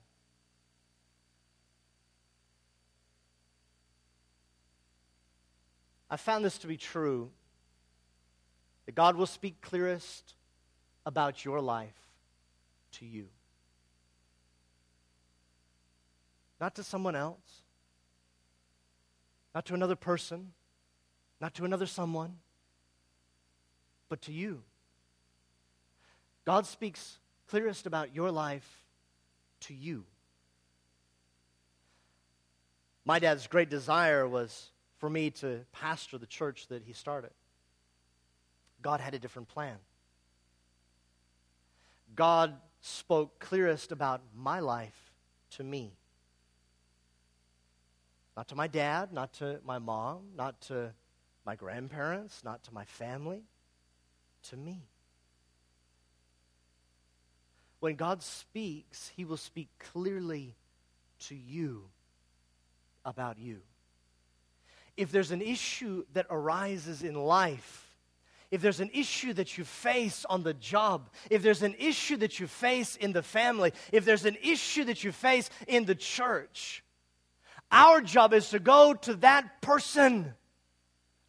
I 6.10 6.18
found 6.18 6.44
this 6.44 6.58
to 6.60 6.68
be 6.68 6.76
true 6.76 7.30
that 8.86 8.96
God 8.96 9.16
will 9.16 9.28
speak 9.28 9.62
clearest 9.62 10.34
about 11.06 11.46
your 11.46 11.62
life 11.62 12.01
to 12.94 13.06
you. 13.06 13.28
Not 16.60 16.76
to 16.76 16.84
someone 16.84 17.16
else, 17.16 17.64
not 19.56 19.66
to 19.66 19.74
another 19.74 19.96
person, 19.96 20.54
not 21.40 21.54
to 21.56 21.66
another 21.66 21.88
someone, 21.88 22.38
but 24.10 24.22
to 24.24 24.32
you. 24.32 24.62
God 26.46 26.66
speaks 26.66 27.18
clearest 27.48 27.86
about 27.86 28.16
your 28.16 28.32
life 28.32 28.86
to 29.62 29.74
you. 29.74 30.06
My 33.06 33.20
dad's 33.20 33.48
great 33.48 33.70
desire 33.70 34.28
was 34.28 34.70
for 35.00 35.10
me 35.10 35.32
to 35.32 35.62
pastor 35.72 36.18
the 36.18 36.28
church 36.28 36.68
that 36.68 36.84
he 36.84 36.94
started. 36.94 37.32
God 38.82 39.00
had 39.00 39.14
a 39.14 39.20
different 39.20 39.48
plan. 39.48 39.78
God 42.16 42.54
spoke 42.82 43.40
clearest 43.40 43.92
about 43.92 44.22
my 44.36 44.60
life 44.60 45.14
to 45.52 45.64
me. 45.64 45.94
Not 48.36 48.48
to 48.50 48.56
my 48.56 48.68
dad, 48.68 49.14
not 49.14 49.34
to 49.34 49.60
my 49.66 49.80
mom, 49.80 50.20
not 50.36 50.60
to 50.62 50.94
my 51.46 51.56
grandparents, 51.56 52.44
not 52.44 52.64
to 52.64 52.74
my 52.74 52.86
family, 52.86 53.44
to 54.50 54.58
me. 54.58 54.82
When 57.80 57.96
God 57.96 58.24
speaks, 58.24 59.12
He 59.16 59.26
will 59.26 59.38
speak 59.38 59.70
clearly 59.80 60.56
to 61.28 61.36
you 61.36 61.84
about 63.04 63.38
you. 63.38 63.62
If 64.98 65.12
there's 65.12 65.32
an 65.32 65.42
issue 65.42 66.06
that 66.14 66.28
arises 66.30 67.02
in 67.02 67.16
life, 67.16 67.91
if 68.52 68.62
there's 68.62 68.82
an 68.82 68.92
issue 68.94 69.32
that 69.34 69.58
you 69.58 69.64
face 69.64 70.26
on 70.30 70.44
the 70.44 70.54
job, 70.54 71.10
if 71.30 71.42
there's 71.42 71.64
an 71.64 71.76
issue 71.80 72.18
that 72.18 72.40
you 72.40 72.48
face 72.48 72.98
in 72.98 73.14
the 73.14 73.24
family, 73.24 73.72
if 73.94 74.04
there's 74.04 74.26
an 74.26 74.38
issue 74.44 74.84
that 74.84 75.04
you 75.04 75.14
face 75.14 75.50
in 75.68 75.86
the 75.86 75.96
church, 75.96 76.84
our 77.72 78.02
job 78.02 78.34
is 78.34 78.50
to 78.50 78.60
go 78.60 78.94
to 78.94 79.14
that 79.16 79.62
person, 79.62 80.34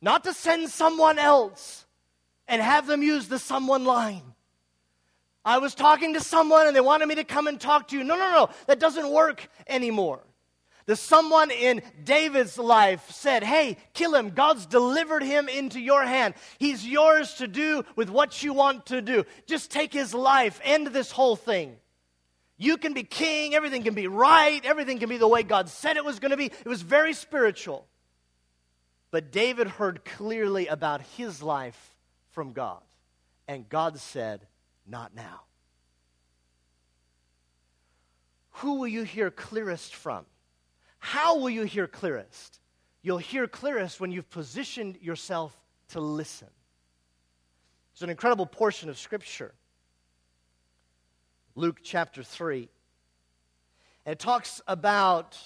not 0.01 0.25
to 0.25 0.33
send 0.33 0.69
someone 0.71 1.19
else 1.19 1.87
and 2.49 2.61
have 2.61 2.89
them 2.89 3.03
use 3.03 3.29
the 3.29 3.39
someone 3.39 3.85
line. 3.85 4.23
I 5.45 5.59
was 5.59 5.75
talking 5.75 6.15
to 6.15 6.21
someone 6.21 6.67
and 6.67 6.75
they 6.75 6.81
wanted 6.81 7.07
me 7.07 7.15
to 7.17 7.25
come 7.25 7.47
and 7.47 7.61
talk 7.61 7.89
to 7.89 7.97
you. 7.97 8.03
No, 8.03 8.17
no, 8.17 8.31
no, 8.33 8.49
that 8.67 8.81
doesn't 8.81 9.09
work 9.09 9.49
anymore. 9.69 10.21
The 10.87 10.97
someone 10.97 11.51
in 11.51 11.83
David's 12.03 12.59
life 12.59 13.11
said, 13.11 13.45
Hey, 13.45 13.77
kill 13.95 14.15
him. 14.15 14.31
God's 14.31 14.67
delivered 14.67 15.23
him 15.23 15.49
into 15.49 15.81
your 15.81 16.05
hand. 16.05 16.35
He's 16.59 16.87
yours 16.87 17.35
to 17.35 17.47
do 17.47 17.85
with 17.97 18.11
what 18.11 18.43
you 18.43 18.53
want 18.53 18.87
to 18.87 19.01
do. 19.01 19.25
Just 19.47 19.71
take 19.71 19.93
his 19.93 20.13
life, 20.13 20.61
end 20.65 20.89
this 20.89 21.11
whole 21.11 21.37
thing. 21.37 21.77
You 22.57 22.77
can 22.77 22.95
be 22.95 23.03
king, 23.03 23.55
everything 23.55 23.83
can 23.83 23.95
be 23.95 24.07
right, 24.07 24.65
everything 24.65 24.99
can 24.99 25.09
be 25.09 25.19
the 25.19 25.29
way 25.29 25.43
God 25.43 25.69
said 25.69 25.97
it 25.97 26.05
was 26.05 26.19
going 26.19 26.31
to 26.31 26.37
be. 26.37 26.47
It 26.47 26.67
was 26.67 26.83
very 26.83 27.13
spiritual. 27.13 27.87
But 29.11 29.31
David 29.31 29.69
heard 29.69 30.05
clearly 30.05 30.67
about 30.69 31.03
his 31.17 31.43
life 31.43 31.97
from 32.31 32.53
God. 32.53 32.83
And 33.47 33.69
God 33.69 33.99
said, 33.99 34.47
Not 34.87 35.15
now. 35.15 35.43
Who 38.57 38.75
will 38.75 38.89
you 38.89 39.03
hear 39.03 39.31
clearest 39.31 39.95
from? 39.95 40.25
How 41.05 41.37
will 41.37 41.51
you 41.51 41.65
hear 41.65 41.89
clearest? 41.89 42.61
You'll 43.03 43.19
hear 43.19 43.49
clearest 43.49 43.99
when 43.99 44.13
you've 44.13 44.31
positioned 44.31 44.99
yourself 45.03 45.53
to 45.89 46.01
listen. 46.01 46.47
It's 47.93 48.03
an 48.03 48.09
incredible 48.09 48.47
portion 48.47 48.89
of 48.89 48.97
Scripture. 48.97 49.53
Luke 51.57 51.81
chapter 51.83 52.23
3. 52.23 52.69
And 54.07 54.13
it 54.13 54.21
talks 54.21 54.63
about 54.69 55.37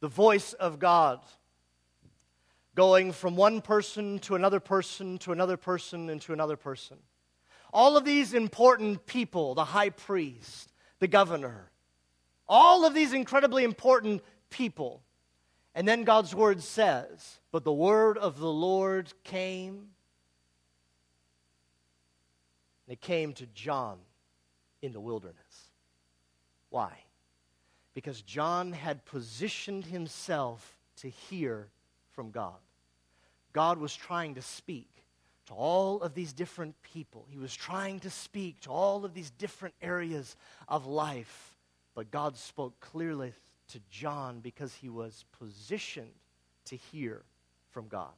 the 0.00 0.08
voice 0.08 0.54
of 0.54 0.78
God 0.78 1.20
going 2.74 3.12
from 3.12 3.36
one 3.36 3.60
person 3.60 4.18
to 4.20 4.34
another 4.34 4.60
person 4.60 5.18
to 5.18 5.32
another 5.32 5.58
person 5.58 6.08
and 6.08 6.22
to 6.22 6.32
another 6.32 6.56
person. 6.56 6.96
All 7.70 7.98
of 7.98 8.06
these 8.06 8.32
important 8.32 9.04
people, 9.04 9.54
the 9.54 9.66
high 9.66 9.90
priest, 9.90 10.72
the 11.00 11.08
governor, 11.08 11.70
all 12.48 12.86
of 12.86 12.94
these 12.94 13.12
incredibly 13.12 13.62
important 13.62 14.22
people. 14.50 15.02
And 15.74 15.86
then 15.86 16.04
God's 16.04 16.34
word 16.34 16.62
says, 16.62 17.38
But 17.52 17.64
the 17.64 17.72
word 17.72 18.18
of 18.18 18.38
the 18.38 18.52
Lord 18.52 19.12
came. 19.24 19.88
And 22.86 22.92
it 22.92 23.00
came 23.00 23.32
to 23.34 23.46
John 23.46 23.98
in 24.80 24.92
the 24.92 25.00
wilderness. 25.00 25.36
Why? 26.70 26.92
Because 27.94 28.22
John 28.22 28.72
had 28.72 29.04
positioned 29.04 29.86
himself 29.86 30.78
to 30.96 31.08
hear 31.08 31.68
from 32.12 32.30
God. 32.30 32.54
God 33.52 33.78
was 33.78 33.94
trying 33.94 34.34
to 34.34 34.42
speak 34.42 34.88
to 35.46 35.54
all 35.54 36.02
of 36.02 36.14
these 36.14 36.32
different 36.32 36.74
people. 36.82 37.26
He 37.30 37.38
was 37.38 37.54
trying 37.54 38.00
to 38.00 38.10
speak 38.10 38.60
to 38.60 38.70
all 38.70 39.04
of 39.04 39.14
these 39.14 39.30
different 39.30 39.74
areas 39.80 40.36
of 40.68 40.86
life. 40.86 41.56
But 41.94 42.10
God 42.10 42.36
spoke 42.36 42.78
clearly 42.80 43.32
to 43.68 43.80
John 43.90 44.40
because 44.40 44.74
he 44.74 44.88
was 44.88 45.24
positioned 45.38 46.12
to 46.66 46.76
hear 46.76 47.22
from 47.70 47.88
God? 47.88 48.12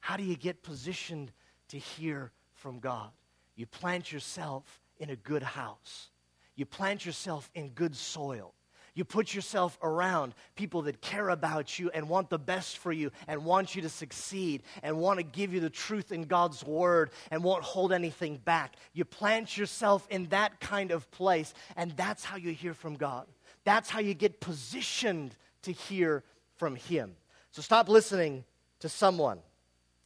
How 0.00 0.16
do 0.16 0.22
you 0.22 0.36
get 0.36 0.62
positioned 0.62 1.32
to 1.68 1.78
hear 1.78 2.30
from 2.54 2.78
God? 2.78 3.10
You 3.56 3.66
plant 3.66 4.12
yourself 4.12 4.80
in 4.98 5.10
a 5.10 5.16
good 5.16 5.42
house. 5.42 6.08
You 6.54 6.64
plant 6.66 7.04
yourself 7.04 7.50
in 7.54 7.70
good 7.70 7.96
soil. 7.96 8.52
You 8.96 9.04
put 9.04 9.34
yourself 9.34 9.76
around 9.82 10.32
people 10.54 10.82
that 10.82 11.02
care 11.02 11.28
about 11.28 11.78
you 11.78 11.90
and 11.92 12.08
want 12.08 12.30
the 12.30 12.38
best 12.38 12.78
for 12.78 12.90
you 12.90 13.12
and 13.28 13.44
want 13.44 13.76
you 13.76 13.82
to 13.82 13.90
succeed 13.90 14.62
and 14.82 14.96
want 14.96 15.18
to 15.18 15.22
give 15.22 15.52
you 15.52 15.60
the 15.60 15.68
truth 15.68 16.12
in 16.12 16.22
God's 16.22 16.64
word 16.64 17.10
and 17.30 17.44
won't 17.44 17.62
hold 17.62 17.92
anything 17.92 18.38
back. 18.38 18.76
You 18.94 19.04
plant 19.04 19.54
yourself 19.54 20.06
in 20.08 20.28
that 20.28 20.60
kind 20.60 20.92
of 20.92 21.10
place, 21.10 21.52
and 21.76 21.90
that's 21.92 22.24
how 22.24 22.38
you 22.38 22.52
hear 22.52 22.72
from 22.72 22.94
God. 22.94 23.26
That's 23.66 23.90
how 23.90 23.98
you 23.98 24.14
get 24.14 24.40
positioned 24.40 25.36
to 25.62 25.72
hear 25.72 26.22
from 26.54 26.76
Him. 26.76 27.16
So 27.50 27.60
stop 27.62 27.88
listening 27.88 28.44
to 28.78 28.88
someone. 28.88 29.40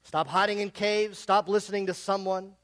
Stop 0.03 0.29
hiding 0.29 0.61
in 0.61 0.71
caves. 0.71 1.19
Stop 1.19 1.47
listening 1.47 1.87
to 1.87 1.95
someone. 1.95 2.55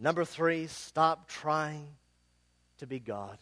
Number 0.00 0.24
three, 0.24 0.66
stop 0.66 1.28
trying 1.28 1.86
to 2.78 2.88
be 2.88 2.98
God. 2.98 3.38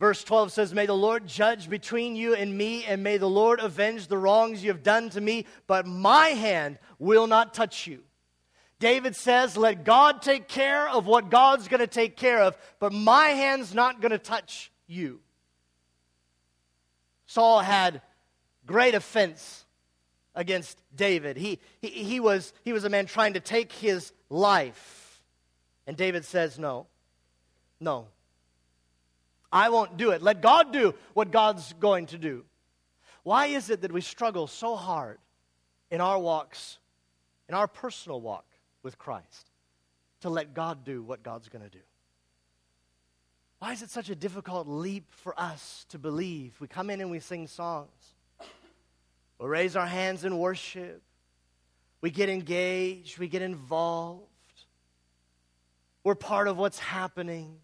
Verse 0.00 0.24
12 0.24 0.50
says, 0.50 0.74
May 0.74 0.86
the 0.86 0.92
Lord 0.92 1.28
judge 1.28 1.70
between 1.70 2.16
you 2.16 2.34
and 2.34 2.58
me, 2.58 2.84
and 2.84 3.04
may 3.04 3.18
the 3.18 3.30
Lord 3.30 3.60
avenge 3.60 4.08
the 4.08 4.18
wrongs 4.18 4.64
you 4.64 4.70
have 4.70 4.82
done 4.82 5.10
to 5.10 5.20
me, 5.20 5.46
but 5.68 5.86
my 5.86 6.30
hand 6.30 6.80
will 6.98 7.28
not 7.28 7.54
touch 7.54 7.86
you. 7.86 8.02
David 8.78 9.16
says, 9.16 9.56
Let 9.56 9.84
God 9.84 10.22
take 10.22 10.48
care 10.48 10.88
of 10.88 11.06
what 11.06 11.30
God's 11.30 11.68
going 11.68 11.80
to 11.80 11.86
take 11.86 12.16
care 12.16 12.42
of, 12.42 12.56
but 12.78 12.92
my 12.92 13.28
hand's 13.28 13.74
not 13.74 14.00
going 14.00 14.12
to 14.12 14.18
touch 14.18 14.70
you. 14.86 15.20
Saul 17.26 17.60
had 17.60 18.02
great 18.66 18.94
offense 18.94 19.64
against 20.34 20.78
David. 20.94 21.36
He, 21.36 21.58
he, 21.80 21.88
he, 21.88 22.20
was, 22.20 22.52
he 22.64 22.72
was 22.72 22.84
a 22.84 22.90
man 22.90 23.06
trying 23.06 23.32
to 23.32 23.40
take 23.40 23.72
his 23.72 24.12
life. 24.28 25.22
And 25.86 25.96
David 25.96 26.24
says, 26.24 26.58
No, 26.58 26.86
no. 27.80 28.08
I 29.50 29.70
won't 29.70 29.96
do 29.96 30.10
it. 30.10 30.22
Let 30.22 30.42
God 30.42 30.72
do 30.72 30.94
what 31.14 31.30
God's 31.30 31.72
going 31.74 32.06
to 32.06 32.18
do. 32.18 32.44
Why 33.22 33.46
is 33.46 33.70
it 33.70 33.80
that 33.82 33.92
we 33.92 34.02
struggle 34.02 34.48
so 34.48 34.76
hard 34.76 35.18
in 35.90 36.00
our 36.00 36.18
walks, 36.18 36.78
in 37.48 37.54
our 37.54 37.66
personal 37.66 38.20
walk 38.20 38.44
with 38.86 38.98
Christ, 38.98 39.50
to 40.20 40.30
let 40.30 40.54
God 40.54 40.84
do 40.84 41.02
what 41.02 41.24
God's 41.24 41.48
going 41.48 41.64
to 41.64 41.68
do? 41.68 41.82
Why 43.58 43.72
is 43.72 43.82
it 43.82 43.90
such 43.90 44.10
a 44.10 44.14
difficult 44.14 44.68
leap 44.68 45.06
for 45.10 45.34
us 45.36 45.84
to 45.88 45.98
believe? 45.98 46.54
We 46.60 46.68
come 46.68 46.88
in 46.88 47.00
and 47.00 47.10
we 47.10 47.18
sing 47.18 47.48
songs. 47.48 47.90
We 49.40 49.48
raise 49.48 49.74
our 49.74 49.88
hands 49.88 50.24
in 50.24 50.38
worship. 50.38 51.02
We 52.00 52.12
get 52.12 52.28
engaged. 52.28 53.18
We 53.18 53.26
get 53.26 53.42
involved. 53.42 54.22
We're 56.04 56.14
part 56.14 56.46
of 56.46 56.56
what's 56.56 56.78
happening. 56.78 57.58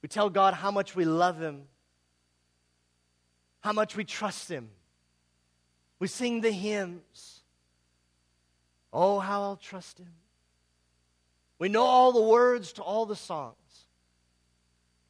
We 0.00 0.08
tell 0.08 0.30
God 0.30 0.54
how 0.54 0.70
much 0.70 0.94
we 0.94 1.04
love 1.04 1.40
Him, 1.40 1.62
how 3.62 3.72
much 3.72 3.96
we 3.96 4.04
trust 4.04 4.48
Him. 4.48 4.68
We 5.98 6.06
sing 6.06 6.40
the 6.40 6.52
hymns. 6.52 7.40
Oh, 8.92 9.18
how 9.18 9.42
I'll 9.42 9.56
trust 9.56 9.98
Him. 9.98 10.12
We 11.58 11.68
know 11.68 11.84
all 11.84 12.12
the 12.12 12.22
words 12.22 12.74
to 12.74 12.82
all 12.82 13.06
the 13.06 13.16
songs. 13.16 13.54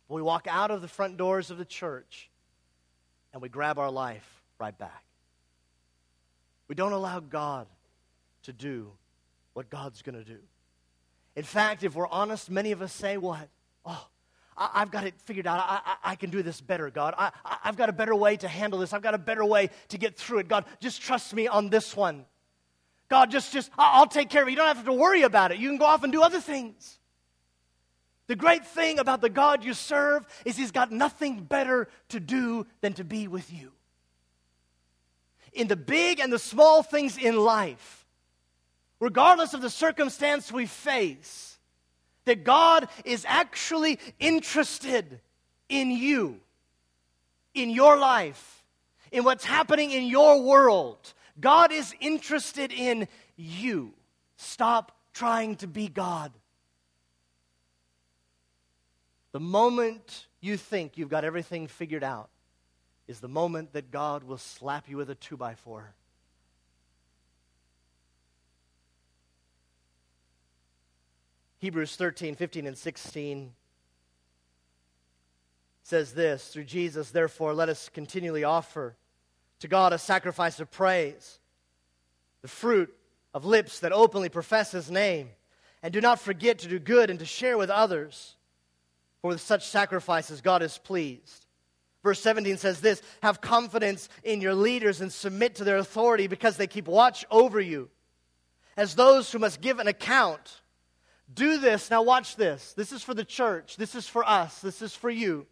We 0.08 0.22
walk 0.22 0.46
out 0.48 0.70
of 0.70 0.82
the 0.82 0.88
front 0.88 1.16
doors 1.16 1.50
of 1.50 1.58
the 1.58 1.64
church 1.64 2.30
and 3.32 3.42
we 3.42 3.48
grab 3.48 3.78
our 3.78 3.90
life 3.90 4.26
right 4.58 4.76
back. 4.76 5.04
We 6.68 6.74
don't 6.74 6.92
allow 6.92 7.20
God 7.20 7.66
to 8.44 8.52
do 8.52 8.90
what 9.52 9.70
God's 9.70 10.02
going 10.02 10.16
to 10.16 10.24
do. 10.24 10.38
In 11.34 11.44
fact, 11.44 11.82
if 11.82 11.94
we're 11.94 12.08
honest, 12.08 12.50
many 12.50 12.72
of 12.72 12.82
us 12.82 12.92
say, 12.92 13.16
What? 13.16 13.48
Oh, 13.84 14.06
I, 14.56 14.78
have 14.78 14.90
got 14.90 15.04
it 15.04 15.14
figured 15.24 15.46
out. 15.46 15.58
I, 15.58 15.80
I, 15.84 16.12
I, 16.12 16.14
can 16.14 16.30
do 16.30 16.42
this 16.42 16.60
better, 16.60 16.90
God. 16.90 17.14
I, 17.18 17.30
I've 17.62 17.76
got 17.76 17.88
a 17.88 17.92
better 17.92 18.14
way 18.14 18.36
to 18.38 18.48
handle 18.48 18.80
this. 18.80 18.92
I've 18.92 19.02
got 19.02 19.14
a 19.14 19.18
better 19.18 19.44
way 19.44 19.70
to 19.88 19.98
get 19.98 20.16
through 20.16 20.38
it. 20.38 20.48
God, 20.48 20.64
just 20.80 21.02
trust 21.02 21.34
me 21.34 21.46
on 21.46 21.68
this 21.68 21.94
one. 21.94 22.24
God, 23.08 23.30
just, 23.30 23.52
just, 23.52 23.70
I'll 23.78 24.06
take 24.06 24.30
care 24.30 24.42
of 24.42 24.48
it. 24.48 24.52
You 24.52 24.56
don't 24.56 24.66
have 24.66 24.84
to 24.84 24.92
worry 24.92 25.22
about 25.22 25.52
it. 25.52 25.58
You 25.58 25.68
can 25.68 25.78
go 25.78 25.84
off 25.84 26.02
and 26.02 26.12
do 26.12 26.22
other 26.22 26.40
things. 26.40 26.98
The 28.26 28.36
great 28.36 28.66
thing 28.66 28.98
about 28.98 29.20
the 29.20 29.28
God 29.28 29.64
you 29.64 29.74
serve 29.74 30.26
is 30.44 30.56
He's 30.56 30.72
got 30.72 30.90
nothing 30.90 31.42
better 31.44 31.88
to 32.08 32.18
do 32.18 32.66
than 32.80 32.92
to 32.94 33.04
be 33.04 33.28
with 33.28 33.52
you. 33.52 33.70
In 35.52 35.68
the 35.68 35.76
big 35.76 36.18
and 36.18 36.32
the 36.32 36.38
small 36.38 36.82
things 36.82 37.16
in 37.16 37.36
life, 37.36 38.04
regardless 38.98 39.54
of 39.54 39.62
the 39.62 39.70
circumstance 39.70 40.50
we 40.50 40.66
face, 40.66 41.58
that 42.24 42.42
God 42.42 42.88
is 43.04 43.24
actually 43.28 44.00
interested 44.18 45.20
in 45.68 45.90
you, 45.92 46.40
in 47.54 47.70
your 47.70 47.96
life, 47.96 48.64
in 49.12 49.22
what's 49.22 49.44
happening 49.44 49.92
in 49.92 50.04
your 50.04 50.42
world. 50.42 51.14
God 51.38 51.72
is 51.72 51.94
interested 52.00 52.72
in 52.72 53.08
you. 53.36 53.92
Stop 54.36 54.92
trying 55.12 55.56
to 55.56 55.66
be 55.66 55.88
God. 55.88 56.32
The 59.32 59.40
moment 59.40 60.26
you 60.40 60.56
think 60.56 60.96
you've 60.96 61.10
got 61.10 61.24
everything 61.24 61.66
figured 61.66 62.04
out 62.04 62.30
is 63.06 63.20
the 63.20 63.28
moment 63.28 63.72
that 63.74 63.90
God 63.90 64.24
will 64.24 64.38
slap 64.38 64.88
you 64.88 64.96
with 64.96 65.10
a 65.10 65.14
two 65.14 65.36
by 65.36 65.54
four. 65.54 65.94
Hebrews 71.58 71.96
13, 71.96 72.34
15, 72.34 72.66
and 72.66 72.76
16 72.76 73.52
says 75.82 76.12
this 76.12 76.48
Through 76.48 76.64
Jesus, 76.64 77.10
therefore, 77.10 77.54
let 77.54 77.68
us 77.68 77.88
continually 77.88 78.44
offer 78.44 78.96
to 79.60 79.68
God 79.68 79.92
a 79.92 79.98
sacrifice 79.98 80.60
of 80.60 80.70
praise, 80.70 81.38
the 82.42 82.48
fruit 82.48 82.92
of 83.34 83.44
lips 83.44 83.80
that 83.80 83.92
openly 83.92 84.28
profess 84.28 84.72
His 84.72 84.90
name. 84.90 85.30
And 85.82 85.92
do 85.92 86.00
not 86.00 86.20
forget 86.20 86.60
to 86.60 86.68
do 86.68 86.78
good 86.78 87.10
and 87.10 87.18
to 87.18 87.26
share 87.26 87.58
with 87.58 87.70
others, 87.70 88.36
for 89.20 89.28
with 89.28 89.40
such 89.40 89.66
sacrifices 89.66 90.40
God 90.40 90.62
is 90.62 90.78
pleased. 90.78 91.46
Verse 92.02 92.20
17 92.20 92.56
says 92.56 92.80
this 92.80 93.02
Have 93.22 93.40
confidence 93.40 94.08
in 94.22 94.40
your 94.40 94.54
leaders 94.54 95.00
and 95.00 95.12
submit 95.12 95.56
to 95.56 95.64
their 95.64 95.76
authority 95.76 96.28
because 96.28 96.56
they 96.56 96.66
keep 96.66 96.86
watch 96.86 97.24
over 97.30 97.60
you, 97.60 97.90
as 98.76 98.94
those 98.94 99.30
who 99.30 99.38
must 99.38 99.60
give 99.60 99.78
an 99.78 99.88
account. 99.88 100.60
Do 101.32 101.58
this. 101.58 101.90
Now, 101.90 102.02
watch 102.02 102.36
this. 102.36 102.72
This 102.74 102.92
is 102.92 103.02
for 103.02 103.12
the 103.12 103.24
church. 103.24 103.76
This 103.76 103.96
is 103.96 104.06
for 104.06 104.24
us. 104.24 104.60
This 104.60 104.80
is 104.80 104.94
for 104.94 105.10
you. 105.10 105.46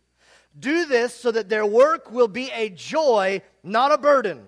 Do 0.58 0.86
this 0.86 1.14
so 1.14 1.32
that 1.32 1.48
their 1.48 1.66
work 1.66 2.10
will 2.10 2.28
be 2.28 2.50
a 2.50 2.68
joy, 2.70 3.42
not 3.62 3.92
a 3.92 3.98
burden. 3.98 4.46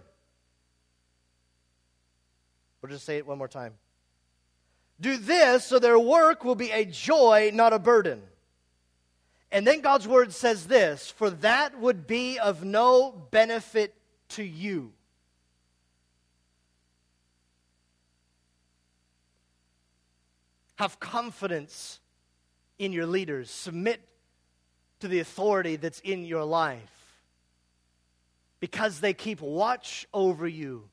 We'll 2.80 2.92
just 2.92 3.04
say 3.04 3.16
it 3.16 3.26
one 3.26 3.38
more 3.38 3.48
time. 3.48 3.74
Do 5.00 5.16
this 5.16 5.64
so 5.64 5.78
their 5.78 5.98
work 5.98 6.44
will 6.44 6.54
be 6.54 6.70
a 6.70 6.84
joy, 6.84 7.50
not 7.52 7.72
a 7.72 7.78
burden. 7.78 8.22
And 9.50 9.66
then 9.66 9.80
God's 9.80 10.06
word 10.06 10.32
says 10.32 10.66
this 10.66 11.10
for 11.10 11.30
that 11.30 11.78
would 11.80 12.06
be 12.06 12.38
of 12.38 12.64
no 12.64 13.10
benefit 13.30 13.94
to 14.30 14.42
you. 14.42 14.92
Have 20.76 21.00
confidence 21.00 22.00
in 22.78 22.92
your 22.92 23.06
leaders. 23.06 23.50
Submit 23.50 24.00
to 25.00 25.08
the 25.08 25.20
authority 25.20 25.76
that's 25.76 26.00
in 26.00 26.24
your 26.24 26.44
life 26.44 27.14
because 28.60 29.00
they 29.00 29.12
keep 29.12 29.40
watch 29.40 30.06
over 30.14 30.46
you 30.46 30.88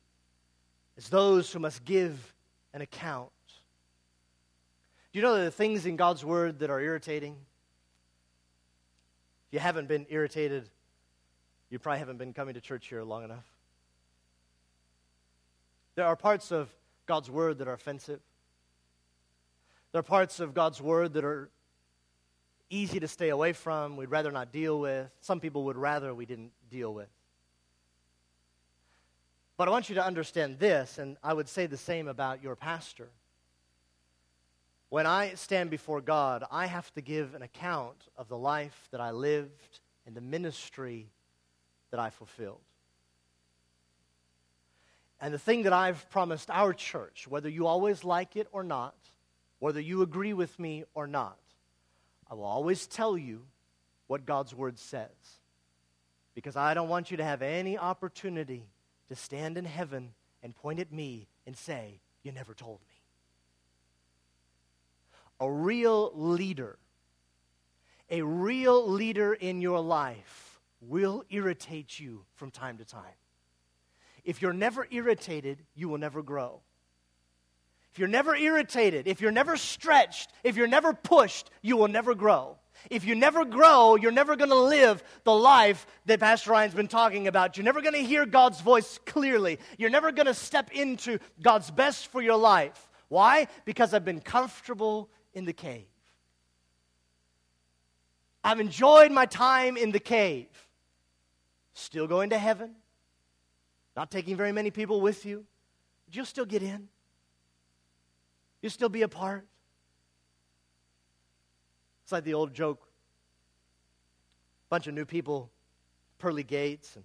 as 0.97 1.09
those 1.09 1.51
who 1.51 1.59
must 1.59 1.85
give 1.85 2.33
an 2.73 2.81
account. 2.81 3.29
Do 5.11 5.19
you 5.19 5.23
know 5.23 5.43
the 5.43 5.51
things 5.51 5.85
in 5.85 5.95
God's 5.95 6.25
word 6.25 6.59
that 6.59 6.69
are 6.69 6.81
irritating? 6.81 7.35
If 9.47 9.53
you 9.53 9.59
haven't 9.59 9.87
been 9.87 10.05
irritated, 10.09 10.69
you 11.69 11.79
probably 11.79 11.99
haven't 11.99 12.17
been 12.17 12.33
coming 12.33 12.55
to 12.55 12.61
church 12.61 12.87
here 12.87 13.03
long 13.03 13.23
enough. 13.23 13.45
There 15.95 16.05
are 16.05 16.15
parts 16.15 16.51
of 16.51 16.69
God's 17.05 17.29
word 17.29 17.59
that 17.59 17.67
are 17.67 17.73
offensive. 17.73 18.19
There 19.93 19.99
are 19.99 20.03
parts 20.03 20.39
of 20.39 20.55
God's 20.55 20.81
Word 20.81 21.13
that 21.13 21.23
are 21.23 21.49
easy 22.73 22.99
to 22.99 23.07
stay 23.07 23.29
away 23.29 23.53
from, 23.53 23.95
we'd 23.97 24.09
rather 24.09 24.31
not 24.31 24.51
deal 24.51 24.79
with. 24.79 25.09
Some 25.21 25.39
people 25.39 25.65
would 25.65 25.77
rather 25.77 26.13
we 26.13 26.25
didn't 26.25 26.51
deal 26.69 26.93
with. 26.93 27.09
But 29.57 29.67
I 29.67 29.71
want 29.71 29.89
you 29.89 29.95
to 29.95 30.05
understand 30.05 30.57
this, 30.57 30.97
and 30.97 31.15
I 31.23 31.33
would 31.33 31.47
say 31.47 31.67
the 31.67 31.77
same 31.77 32.07
about 32.07 32.41
your 32.41 32.55
pastor. 32.55 33.09
When 34.89 35.05
I 35.05 35.35
stand 35.35 35.69
before 35.69 36.01
God, 36.01 36.43
I 36.51 36.65
have 36.65 36.91
to 36.93 37.01
give 37.01 37.35
an 37.35 37.43
account 37.43 38.07
of 38.17 38.27
the 38.27 38.37
life 38.37 38.87
that 38.91 38.99
I 39.01 39.11
lived 39.11 39.79
and 40.05 40.15
the 40.15 40.21
ministry 40.21 41.07
that 41.91 41.99
I 41.99 42.09
fulfilled. 42.09 42.61
And 45.21 45.33
the 45.33 45.39
thing 45.39 45.63
that 45.63 45.73
I've 45.73 46.09
promised 46.09 46.49
our 46.49 46.73
church, 46.73 47.27
whether 47.27 47.47
you 47.47 47.65
always 47.67 48.03
like 48.03 48.35
it 48.35 48.47
or 48.51 48.63
not, 48.63 48.95
whether 49.59 49.79
you 49.79 50.01
agree 50.01 50.33
with 50.33 50.59
me 50.59 50.83
or 50.93 51.07
not, 51.07 51.37
I 52.33 52.35
will 52.35 52.45
always 52.45 52.87
tell 52.87 53.15
you 53.15 53.43
what 54.07 54.25
God's 54.25 54.55
word 54.55 54.79
says. 54.79 55.37
Because 56.33 56.55
I 56.55 56.73
don't 56.73 56.89
want 56.89 57.11
you 57.11 57.17
to 57.17 57.23
have 57.23 57.43
any 57.43 57.77
opportunity 57.77 58.65
to 59.09 59.15
stand 59.15 59.55
in 59.55 59.65
heaven 59.65 60.15
and 60.41 60.55
point 60.55 60.79
at 60.79 60.91
me 60.91 61.27
and 61.45 61.55
say, 61.55 61.99
You 62.23 62.31
never 62.31 62.55
told 62.55 62.79
me. 62.89 62.95
A 65.41 65.51
real 65.51 66.11
leader, 66.15 66.79
a 68.09 68.23
real 68.23 68.89
leader 68.89 69.35
in 69.35 69.61
your 69.61 69.79
life 69.79 70.59
will 70.81 71.23
irritate 71.29 71.99
you 71.99 72.25
from 72.33 72.49
time 72.49 72.79
to 72.79 72.83
time. 72.85 73.19
If 74.23 74.41
you're 74.41 74.53
never 74.53 74.87
irritated, 74.89 75.59
you 75.75 75.87
will 75.87 75.99
never 75.99 76.23
grow. 76.23 76.61
If 77.93 77.99
you're 77.99 78.07
never 78.07 78.35
irritated, 78.35 79.07
if 79.07 79.21
you're 79.21 79.31
never 79.31 79.55
stretched, 79.55 80.31
if 80.43 80.57
you're 80.57 80.65
never 80.65 80.93
pushed, 80.93 81.51
you 81.61 81.77
will 81.77 81.87
never 81.87 82.15
grow. 82.15 82.57
If 82.89 83.05
you 83.05 83.13
never 83.13 83.45
grow, 83.45 83.95
you're 83.95 84.11
never 84.11 84.35
going 84.35 84.49
to 84.49 84.55
live 84.55 85.03
the 85.25 85.33
life 85.35 85.85
that 86.07 86.19
Pastor 86.19 86.49
Ryan's 86.49 86.73
been 86.73 86.87
talking 86.87 87.27
about. 87.27 87.55
You're 87.55 87.65
never 87.65 87.83
going 87.83 87.93
to 87.93 88.03
hear 88.03 88.25
God's 88.25 88.61
voice 88.61 88.99
clearly. 89.05 89.59
You're 89.77 89.91
never 89.91 90.11
going 90.11 90.25
to 90.25 90.33
step 90.33 90.71
into 90.71 91.19
God's 91.39 91.69
best 91.69 92.07
for 92.07 92.19
your 92.19 92.35
life. 92.35 92.89
Why? 93.09 93.47
Because 93.63 93.93
I've 93.93 94.03
been 94.03 94.21
comfortable 94.21 95.11
in 95.35 95.45
the 95.45 95.53
cave. 95.53 95.85
I've 98.43 98.59
enjoyed 98.59 99.11
my 99.11 99.27
time 99.27 99.77
in 99.77 99.91
the 99.91 99.99
cave. 99.99 100.47
Still 101.75 102.07
going 102.07 102.31
to 102.31 102.39
heaven. 102.39 102.73
Not 103.95 104.09
taking 104.09 104.35
very 104.35 104.51
many 104.51 104.71
people 104.71 104.99
with 104.99 105.27
you. 105.27 105.45
But 106.07 106.15
you'll 106.15 106.25
still 106.25 106.45
get 106.45 106.63
in. 106.63 106.89
You'll 108.63 108.71
still 108.71 108.87
be 108.87 109.01
a 109.01 109.09
part. 109.09 109.45
It's 112.03 112.13
like 112.13 112.23
the 112.23 112.33
old 112.33 112.53
joke. 112.53 112.87
Bunch 114.69 114.87
of 114.87 114.93
new 114.93 115.03
people, 115.03 115.51
pearly 116.17 116.43
gates, 116.43 116.95
and 116.95 117.03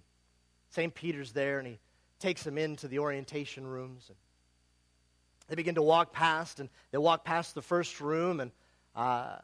St. 0.69 0.95
Peter's 0.95 1.33
there, 1.33 1.59
and 1.59 1.67
he 1.67 1.79
takes 2.17 2.43
them 2.43 2.57
into 2.57 2.87
the 2.87 2.99
orientation 2.99 3.67
rooms. 3.67 4.05
And 4.07 4.17
they 5.49 5.55
begin 5.55 5.75
to 5.75 5.81
walk 5.81 6.13
past, 6.13 6.61
and 6.61 6.69
they 6.91 6.97
walk 6.97 7.25
past 7.25 7.55
the 7.55 7.61
first 7.61 7.99
room, 7.99 8.39
and 8.39 8.51
uh, 8.95 9.35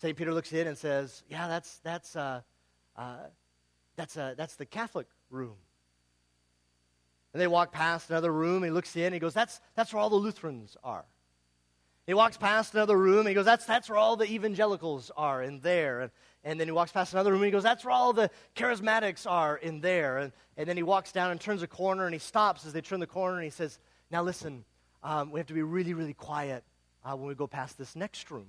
St. 0.00 0.16
Peter 0.16 0.34
looks 0.34 0.52
in 0.52 0.66
and 0.66 0.76
says, 0.76 1.22
Yeah, 1.28 1.46
that's, 1.46 1.78
that's, 1.84 2.16
uh, 2.16 2.40
uh, 2.96 3.14
that's, 3.94 4.16
uh, 4.16 4.34
that's 4.36 4.56
the 4.56 4.66
Catholic 4.66 5.06
room. 5.30 5.54
And 7.32 7.40
they 7.40 7.46
walk 7.46 7.72
past 7.72 8.10
another 8.10 8.32
room, 8.32 8.62
he 8.62 8.70
looks 8.70 8.94
in, 8.94 9.04
and 9.04 9.14
he 9.14 9.20
goes, 9.20 9.34
That's, 9.34 9.60
that's 9.74 9.92
where 9.92 10.00
all 10.00 10.10
the 10.10 10.16
Lutherans 10.16 10.76
are. 10.84 11.04
He 12.06 12.14
walks 12.14 12.36
past 12.36 12.74
another 12.74 12.96
room 12.96 13.26
he 13.26 13.34
goes, 13.34 13.44
That's, 13.44 13.64
that's 13.64 13.88
where 13.88 13.98
all 13.98 14.16
the 14.16 14.30
evangelicals 14.30 15.10
are 15.16 15.42
in 15.42 15.60
there. 15.60 16.00
And, 16.00 16.10
and 16.44 16.58
then 16.58 16.66
he 16.66 16.72
walks 16.72 16.90
past 16.90 17.12
another 17.12 17.30
room 17.30 17.42
and 17.42 17.46
he 17.46 17.52
goes, 17.52 17.62
That's 17.62 17.84
where 17.84 17.92
all 17.92 18.12
the 18.12 18.30
charismatics 18.56 19.30
are 19.30 19.56
in 19.56 19.80
there. 19.80 20.18
And, 20.18 20.32
and 20.56 20.68
then 20.68 20.76
he 20.76 20.82
walks 20.82 21.12
down 21.12 21.30
and 21.30 21.40
turns 21.40 21.62
a 21.62 21.68
corner 21.68 22.04
and 22.06 22.12
he 22.12 22.18
stops 22.18 22.66
as 22.66 22.72
they 22.72 22.80
turn 22.80 23.00
the 23.00 23.06
corner 23.06 23.36
and 23.36 23.44
he 23.44 23.50
says, 23.50 23.78
Now 24.10 24.22
listen, 24.22 24.64
um, 25.02 25.30
we 25.30 25.38
have 25.38 25.46
to 25.46 25.54
be 25.54 25.62
really, 25.62 25.94
really 25.94 26.14
quiet 26.14 26.64
uh, 27.04 27.16
when 27.16 27.28
we 27.28 27.34
go 27.34 27.46
past 27.46 27.78
this 27.78 27.94
next 27.94 28.30
room. 28.30 28.48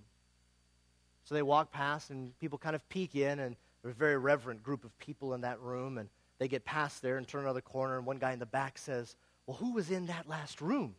So 1.25 1.35
they 1.35 1.41
walk 1.43 1.71
past 1.71 2.09
and 2.09 2.37
people 2.39 2.57
kind 2.57 2.75
of 2.75 2.87
peek 2.89 3.15
in 3.15 3.39
and 3.39 3.55
there's 3.81 3.95
a 3.95 3.99
very 3.99 4.17
reverent 4.17 4.63
group 4.63 4.83
of 4.83 4.97
people 4.97 5.33
in 5.35 5.41
that 5.41 5.59
room 5.59 5.97
and 5.97 6.09
they 6.39 6.47
get 6.47 6.65
past 6.65 7.01
there 7.01 7.17
and 7.17 7.27
turn 7.27 7.43
another 7.43 7.61
corner 7.61 7.97
and 7.97 8.05
one 8.05 8.17
guy 8.17 8.33
in 8.33 8.39
the 8.39 8.45
back 8.45 8.77
says, 8.77 9.15
Well, 9.45 9.57
who 9.57 9.73
was 9.73 9.91
in 9.91 10.07
that 10.07 10.27
last 10.27 10.61
room? 10.61 10.95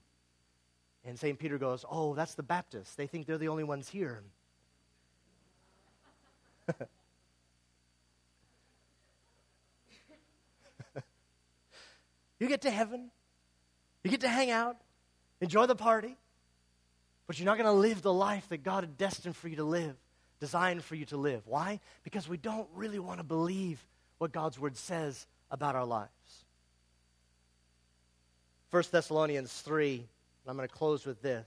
And 1.05 1.19
St. 1.19 1.39
Peter 1.39 1.59
goes, 1.59 1.85
Oh, 1.89 2.15
that's 2.15 2.35
the 2.35 2.43
Baptists. 2.43 2.95
They 2.95 3.07
think 3.07 3.27
they're 3.27 3.39
the 3.39 3.49
only 3.49 3.65
ones 3.65 3.89
here. 3.89 4.23
you 12.39 12.49
get 12.49 12.63
to 12.63 12.71
heaven, 12.71 13.11
you 14.03 14.11
get 14.11 14.23
to 14.23 14.29
hang 14.29 14.51
out, 14.51 14.79
enjoy 15.41 15.67
the 15.67 15.77
party, 15.77 16.17
but 17.27 17.39
you're 17.39 17.47
not 17.47 17.59
going 17.59 17.67
to 17.67 17.73
live 17.73 18.01
the 18.03 18.13
life 18.13 18.49
that 18.49 18.63
God 18.63 18.85
had 18.85 18.97
destined 18.97 19.37
for 19.37 19.49
you 19.49 19.57
to 19.57 19.65
live, 19.65 19.97
designed 20.41 20.83
for 20.85 20.95
you 20.95 21.05
to 21.07 21.17
live. 21.17 21.43
Why? 21.47 21.81
Because 22.03 22.29
we 22.29 22.37
don't 22.37 22.69
really 22.75 22.99
want 22.99 23.19
to 23.19 23.25
believe 23.25 23.85
what 24.19 24.33
God's 24.33 24.59
word 24.59 24.77
says 24.77 25.27
about 25.51 25.77
our 25.77 25.85
lives. 25.85 26.11
1 28.71 28.83
Thessalonians 28.91 29.53
3 29.61 30.09
and 30.45 30.51
I'm 30.51 30.57
going 30.57 30.69
to 30.69 30.75
close 30.75 31.07
with 31.07 31.23
this. 31.23 31.47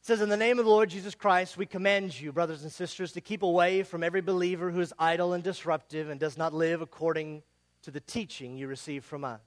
It 0.00 0.06
says, 0.06 0.20
In 0.20 0.28
the 0.28 0.36
name 0.36 0.58
of 0.58 0.64
the 0.64 0.70
Lord 0.70 0.90
Jesus 0.90 1.14
Christ, 1.14 1.56
we 1.56 1.66
command 1.66 2.18
you, 2.18 2.32
brothers 2.32 2.64
and 2.64 2.72
sisters, 2.72 3.12
to 3.12 3.20
keep 3.20 3.42
away 3.42 3.84
from 3.84 4.02
every 4.02 4.20
believer 4.20 4.70
who 4.70 4.80
is 4.80 4.92
idle 4.98 5.34
and 5.34 5.44
disruptive 5.44 6.10
and 6.10 6.18
does 6.18 6.36
not 6.36 6.52
live 6.52 6.80
according 6.80 7.42
to 7.82 7.92
the 7.92 8.00
teaching 8.00 8.56
you 8.56 8.66
receive 8.66 9.04
from 9.04 9.24
us. 9.24 9.40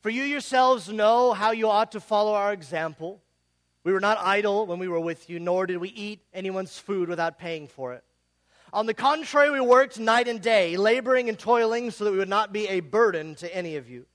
For 0.00 0.10
you 0.10 0.22
yourselves 0.22 0.88
know 0.90 1.32
how 1.32 1.52
you 1.52 1.68
ought 1.68 1.92
to 1.92 2.00
follow 2.00 2.34
our 2.34 2.52
example. 2.52 3.22
We 3.84 3.92
were 3.92 4.00
not 4.00 4.18
idle 4.18 4.66
when 4.66 4.78
we 4.78 4.88
were 4.88 5.00
with 5.00 5.30
you, 5.30 5.40
nor 5.40 5.66
did 5.66 5.78
we 5.78 5.88
eat 5.88 6.20
anyone's 6.34 6.78
food 6.78 7.08
without 7.08 7.38
paying 7.38 7.68
for 7.68 7.94
it. 7.94 8.04
On 8.72 8.86
the 8.86 8.94
contrary, 8.94 9.50
we 9.50 9.60
worked 9.60 9.98
night 9.98 10.28
and 10.28 10.40
day, 10.40 10.76
laboring 10.76 11.28
and 11.28 11.38
toiling 11.38 11.90
so 11.90 12.04
that 12.04 12.12
we 12.12 12.18
would 12.18 12.28
not 12.28 12.52
be 12.52 12.68
a 12.68 12.80
burden 12.80 13.34
to 13.36 13.54
any 13.54 13.76
of 13.76 13.88
you. 13.88 14.06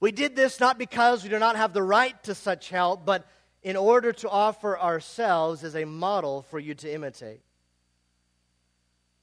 We 0.00 0.10
did 0.12 0.36
this 0.36 0.60
not 0.60 0.78
because 0.78 1.22
we 1.22 1.28
do 1.28 1.38
not 1.38 1.56
have 1.56 1.72
the 1.72 1.82
right 1.82 2.20
to 2.24 2.34
such 2.34 2.70
help, 2.70 3.04
but 3.04 3.26
in 3.62 3.76
order 3.76 4.12
to 4.12 4.28
offer 4.28 4.78
ourselves 4.78 5.64
as 5.64 5.74
a 5.74 5.84
model 5.84 6.42
for 6.42 6.58
you 6.58 6.74
to 6.74 6.92
imitate. 6.92 7.40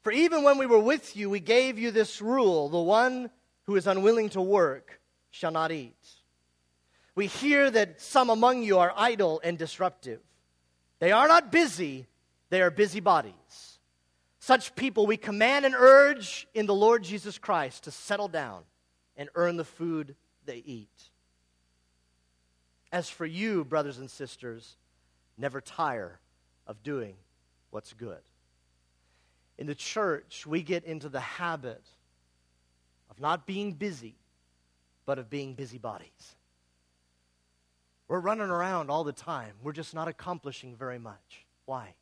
For 0.01 0.11
even 0.11 0.43
when 0.43 0.57
we 0.57 0.65
were 0.65 0.79
with 0.79 1.15
you, 1.15 1.29
we 1.29 1.39
gave 1.39 1.77
you 1.77 1.91
this 1.91 2.21
rule 2.21 2.69
the 2.69 2.79
one 2.79 3.29
who 3.63 3.75
is 3.75 3.87
unwilling 3.87 4.29
to 4.29 4.41
work 4.41 4.99
shall 5.29 5.51
not 5.51 5.71
eat. 5.71 5.95
We 7.13 7.27
hear 7.27 7.69
that 7.69 8.01
some 8.01 8.29
among 8.29 8.63
you 8.63 8.79
are 8.79 8.93
idle 8.95 9.41
and 9.43 9.57
disruptive. 9.57 10.21
They 10.99 11.11
are 11.11 11.27
not 11.27 11.51
busy, 11.51 12.07
they 12.49 12.61
are 12.61 12.71
busybodies. 12.71 13.70
Such 14.41 14.73
people 14.73 15.05
we 15.05 15.17
command 15.17 15.65
and 15.67 15.75
urge 15.77 16.47
in 16.55 16.65
the 16.65 16.73
Lord 16.73 17.03
Jesus 17.03 17.37
Christ 17.37 17.83
to 17.83 17.91
settle 17.91 18.27
down 18.27 18.63
and 19.15 19.29
earn 19.35 19.55
the 19.55 19.63
food 19.63 20.15
they 20.45 20.63
eat. 20.65 21.11
As 22.91 23.07
for 23.07 23.27
you, 23.27 23.63
brothers 23.63 23.99
and 23.99 24.09
sisters, 24.09 24.77
never 25.37 25.61
tire 25.61 26.19
of 26.65 26.81
doing 26.81 27.13
what's 27.69 27.93
good. 27.93 28.21
In 29.59 29.67
the 29.67 29.75
church, 29.75 30.47
we 30.47 30.63
get 30.63 30.85
into 30.85 31.07
the 31.07 31.19
habit 31.19 31.83
of 33.11 33.19
not 33.19 33.45
being 33.45 33.73
busy, 33.73 34.15
but 35.05 35.19
of 35.19 35.29
being 35.29 35.53
busybodies. 35.53 36.35
We're 38.07 38.19
running 38.19 38.49
around 38.49 38.89
all 38.89 39.03
the 39.03 39.13
time. 39.13 39.53
We're 39.61 39.71
just 39.71 39.93
not 39.93 40.07
accomplishing 40.07 40.75
very 40.75 40.97
much. 40.97 41.45
Why? 41.65 41.93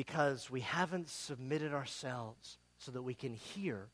Because 0.00 0.50
we 0.50 0.60
haven't 0.62 1.10
submitted 1.10 1.74
ourselves 1.74 2.56
so 2.78 2.90
that 2.90 3.02
we 3.02 3.12
can 3.12 3.34
hear 3.34 3.88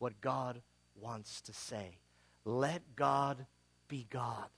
what 0.00 0.20
God 0.20 0.60
wants 1.00 1.40
to 1.42 1.52
say. 1.52 1.98
Let 2.44 2.96
God 2.96 3.46
be 3.86 4.08
God. 4.10 4.48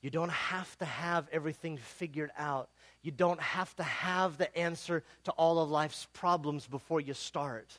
You 0.00 0.10
don't 0.10 0.32
have 0.32 0.76
to 0.78 0.84
have 0.84 1.28
everything 1.30 1.76
figured 1.76 2.32
out. 2.36 2.70
You 3.02 3.12
don't 3.12 3.40
have 3.40 3.72
to 3.76 3.84
have 3.84 4.36
the 4.36 4.58
answer 4.58 5.04
to 5.22 5.30
all 5.30 5.60
of 5.60 5.70
life's 5.70 6.08
problems 6.12 6.66
before 6.66 7.00
you 7.00 7.14
start. 7.14 7.78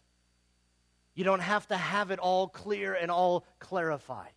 You 1.15 1.25
don't 1.25 1.41
have 1.41 1.67
to 1.67 1.75
have 1.75 2.11
it 2.11 2.19
all 2.19 2.47
clear 2.47 2.93
and 2.93 3.11
all 3.11 3.43
clarified. 3.59 4.31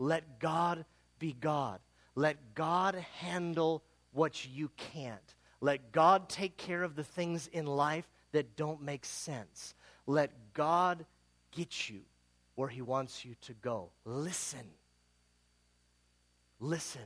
Let 0.00 0.40
God 0.40 0.84
be 1.20 1.36
God. 1.38 1.78
Let 2.16 2.56
God 2.56 2.96
handle 3.20 3.84
what 4.10 4.44
you 4.44 4.72
can't. 4.76 5.35
Let 5.60 5.92
God 5.92 6.28
take 6.28 6.56
care 6.56 6.82
of 6.82 6.96
the 6.96 7.04
things 7.04 7.48
in 7.48 7.66
life 7.66 8.06
that 8.32 8.56
don't 8.56 8.82
make 8.82 9.04
sense. 9.04 9.74
Let 10.06 10.30
God 10.52 11.04
get 11.50 11.88
you 11.88 12.00
where 12.54 12.68
He 12.68 12.82
wants 12.82 13.24
you 13.24 13.34
to 13.42 13.54
go. 13.54 13.90
Listen. 14.04 14.66
Listen. 16.60 17.02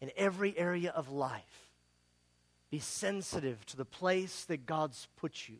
In 0.00 0.10
every 0.16 0.56
area 0.56 0.90
of 0.90 1.10
life, 1.10 1.70
be 2.70 2.78
sensitive 2.78 3.64
to 3.66 3.76
the 3.76 3.84
place 3.84 4.44
that 4.44 4.66
God's 4.66 5.08
put 5.16 5.48
you 5.48 5.56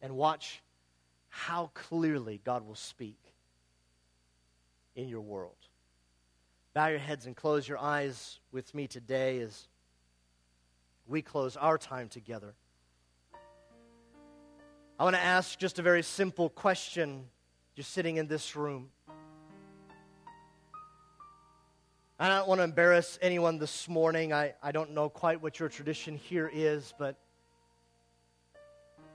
and 0.00 0.14
watch 0.14 0.62
how 1.28 1.70
clearly 1.74 2.40
God 2.44 2.66
will 2.66 2.74
speak 2.74 3.18
in 4.94 5.08
your 5.08 5.22
world. 5.22 5.56
Bow 6.74 6.88
your 6.88 6.98
heads 6.98 7.26
and 7.26 7.34
close 7.34 7.66
your 7.66 7.78
eyes 7.78 8.38
with 8.50 8.74
me 8.74 8.86
today 8.86 9.40
as 9.40 9.66
we 11.06 11.22
close 11.22 11.56
our 11.56 11.78
time 11.78 12.08
together. 12.08 12.54
I 14.98 15.04
want 15.04 15.16
to 15.16 15.22
ask 15.22 15.58
just 15.58 15.78
a 15.78 15.82
very 15.82 16.02
simple 16.02 16.48
question 16.48 17.24
just 17.74 17.90
sitting 17.90 18.18
in 18.18 18.26
this 18.26 18.54
room. 18.54 18.90
I 22.18 22.28
don't 22.28 22.46
want 22.46 22.60
to 22.60 22.64
embarrass 22.64 23.18
anyone 23.20 23.58
this 23.58 23.88
morning. 23.88 24.32
I, 24.32 24.54
I 24.62 24.70
don't 24.70 24.92
know 24.92 25.08
quite 25.08 25.42
what 25.42 25.58
your 25.58 25.68
tradition 25.68 26.16
here 26.16 26.48
is, 26.52 26.94
but 26.98 27.16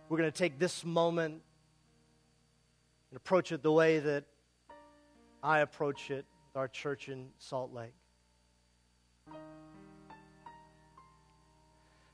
we're 0.10 0.18
going 0.18 0.30
to 0.32 0.38
take 0.38 0.60
this 0.60 0.84
moment 0.84 1.42
and 3.10 3.18
approach 3.18 3.52
it 3.52 3.64
the 3.64 3.72
way 3.72 4.00
that 4.00 4.26
I 5.42 5.60
approach 5.60 6.12
it 6.12 6.26
our 6.58 6.68
church 6.68 7.08
in 7.08 7.30
Salt 7.38 7.72
Lake. 7.72 7.94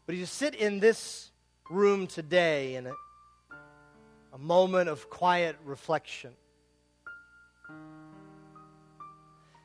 But 0.06 0.16
as 0.16 0.20
you 0.20 0.26
sit 0.26 0.56
in 0.56 0.80
this 0.80 1.32
room 1.70 2.08
today 2.08 2.76
in 2.76 2.88
a, 2.88 2.94
a 4.34 4.38
moment 4.38 4.90
of 4.90 5.10
quiet 5.10 5.56
reflection, 5.64 6.34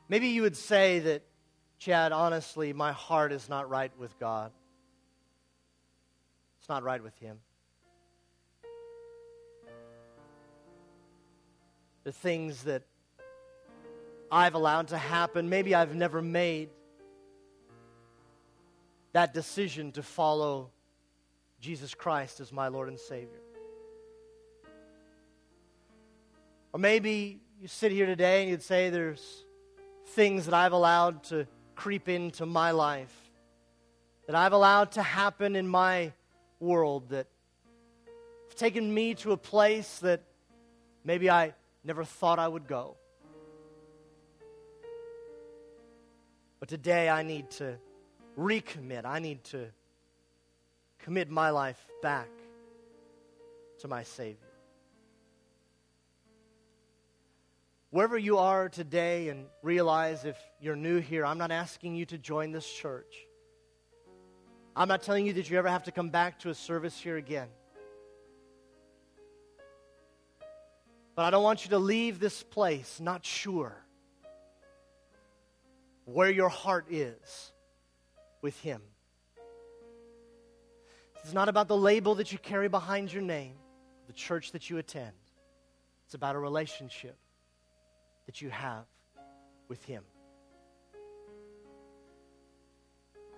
maybe 0.09 0.28
you 0.28 0.43
would 0.43 0.57
say 0.57 1.01
that, 1.01 1.22
Chad, 1.78 2.12
honestly, 2.12 2.72
my 2.72 2.93
heart 2.93 3.32
is 3.32 3.49
not 3.49 3.68
right 3.68 3.91
with 3.99 4.16
God. 4.18 4.53
It's 6.61 6.68
not 6.68 6.82
right 6.84 7.03
with 7.03 7.16
Him. 7.18 7.39
The 12.05 12.12
things 12.12 12.62
that 12.64 12.82
I've 14.30 14.55
allowed 14.55 14.89
to 14.89 14.99
happen, 14.99 15.49
maybe 15.49 15.74
I've 15.74 15.95
never 15.95 16.22
made 16.22 16.68
that 19.13 19.33
decision 19.35 19.93
to 19.93 20.03
follow 20.03 20.71
Jesus 21.61 21.95
Christ 21.95 22.41
as 22.41 22.53
my 22.53 22.69
Lord 22.69 22.89
and 22.89 22.99
Savior. 22.99 23.41
Or 26.73 26.81
maybe 26.81 27.41
you 27.61 27.69
sit 27.69 27.91
here 27.91 28.07
today 28.07 28.43
and 28.43 28.51
you'd 28.51 28.63
say 28.63 28.91
there's 28.91 29.45
things 30.09 30.45
that 30.45 30.55
I've 30.55 30.73
allowed 30.73 31.25
to 31.25 31.47
creep 31.75 32.09
into 32.09 32.47
my 32.47 32.71
life, 32.71 33.15
that 34.27 34.37
I've 34.37 34.53
allowed 34.53 34.93
to 34.93 35.03
happen 35.03 35.57
in 35.57 35.67
my 35.67 36.13
world 36.61 37.11
that 37.11 37.27
have 38.49 38.55
taken 38.55 38.93
me 38.93 39.15
to 39.15 39.33
a 39.33 39.37
place 39.37 39.99
that 40.01 40.23
maybe 41.05 41.31
I 41.31 41.55
never 41.85 42.05
thought 42.05 42.39
I 42.39 42.47
would 42.47 42.67
go. 42.67 42.97
But 46.61 46.69
today 46.69 47.09
I 47.09 47.23
need 47.23 47.51
to 47.53 47.79
recommit. 48.39 49.05
I 49.05 49.18
need 49.18 49.43
to 49.45 49.66
commit 51.01 51.28
my 51.28 51.51
life 51.51 51.84
back 52.03 52.28
to 53.80 53.89
my 53.89 54.05
Savior. 54.05 54.36
Wherever 57.91 58.18
you 58.18 58.39
are 58.39 58.68
today, 58.68 59.30
and 59.30 59.47
realize 59.62 60.24
if 60.24 60.36
you're 60.61 60.76
new 60.76 61.01
here, 61.01 61.24
I'm 61.24 61.39
not 61.39 61.51
asking 61.51 61.97
you 61.97 62.05
to 62.07 62.18
join 62.18 62.53
this 62.53 62.70
church. 62.70 63.26
I'm 64.76 64.89
not 64.89 65.03
telling 65.03 65.26
you 65.26 65.32
that 65.32 65.51
you 65.51 65.59
ever 65.59 65.68
have 65.68 65.84
to 65.84 65.91
come 65.91 66.11
back 66.11 66.39
to 66.41 66.51
a 66.51 66.55
service 66.55 67.01
here 67.01 67.16
again. 67.16 67.49
But 71.16 71.24
I 71.24 71.30
don't 71.30 71.43
want 71.43 71.64
you 71.64 71.70
to 71.70 71.78
leave 71.78 72.20
this 72.20 72.43
place 72.45 73.01
not 73.01 73.24
sure 73.24 73.74
where 76.05 76.30
your 76.30 76.49
heart 76.49 76.86
is 76.91 77.53
with 78.43 78.59
Him. 78.61 78.80
It's 81.22 81.32
not 81.32 81.49
about 81.49 81.68
the 81.68 81.76
label 81.76 82.14
that 82.16 82.32
you 82.32 82.39
carry 82.39 82.68
behind 82.68 83.12
your 83.12 83.22
name, 83.22 83.55
the 84.07 84.12
church 84.12 84.53
that 84.53 84.70
you 84.70 84.78
attend. 84.78 85.12
It's 86.07 86.14
about 86.14 86.36
a 86.36 86.39
relationship 86.39 87.16
that 88.26 88.41
you 88.41 88.51
have 88.51 88.84
with 89.68 89.84
Him. 89.84 90.03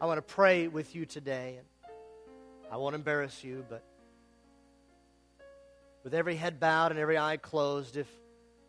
I 0.01 0.07
want 0.07 0.19
to 0.19 0.35
pray 0.35 0.69
with 0.69 0.95
you 0.95 1.05
today, 1.05 1.57
and 1.59 1.67
I 2.71 2.77
won't 2.77 2.95
embarrass 2.95 3.43
you, 3.45 3.65
but 3.69 3.85
with 6.05 6.15
every 6.15 6.37
head 6.37 6.61
bowed 6.61 6.91
and 6.93 7.01
every 7.01 7.19
eye 7.19 7.37
closed, 7.37 7.97
if 7.97 8.09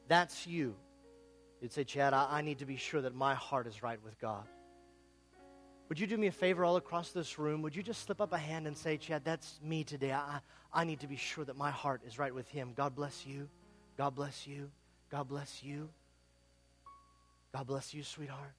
that's 0.08 0.46
you, 0.46 0.76
you'd 1.62 1.72
say, 1.72 1.84
Chad, 1.84 2.14
I, 2.14 2.28
I 2.30 2.42
need 2.42 2.60
to 2.60 2.66
be 2.66 2.76
sure 2.76 3.02
that 3.02 3.16
my 3.16 3.36
heart 3.36 3.68
is 3.68 3.82
right 3.82 4.04
with 4.04 4.20
God. 4.20 4.44
Would 5.92 6.00
you 6.00 6.08
do 6.08 6.16
me 6.16 6.28
a 6.28 6.32
favor 6.32 6.64
all 6.64 6.78
across 6.78 7.12
this 7.12 7.38
room? 7.38 7.62
Would 7.64 7.76
you 7.76 7.84
just 7.84 8.06
slip 8.06 8.22
up 8.22 8.32
a 8.32 8.38
hand 8.38 8.66
and 8.66 8.78
say, 8.78 8.96
Chad, 8.96 9.26
that's 9.26 9.60
me 9.62 9.84
today. 9.84 10.14
I, 10.14 10.40
I 10.72 10.86
need 10.86 11.02
to 11.02 11.08
be 11.08 11.18
sure 11.18 11.44
that 11.44 11.58
my 11.58 11.70
heart 11.70 12.00
is 12.08 12.18
right 12.18 12.34
with 12.34 12.48
Him. 12.48 12.72
God 12.78 12.96
bless 12.96 13.26
you. 13.26 13.50
God 13.98 14.16
bless 14.16 14.48
you. 14.48 14.72
God 15.10 15.28
bless 15.28 15.62
you. 15.62 15.90
God 17.54 17.68
bless 17.68 17.94
you, 17.94 18.04
sweetheart. 18.04 18.54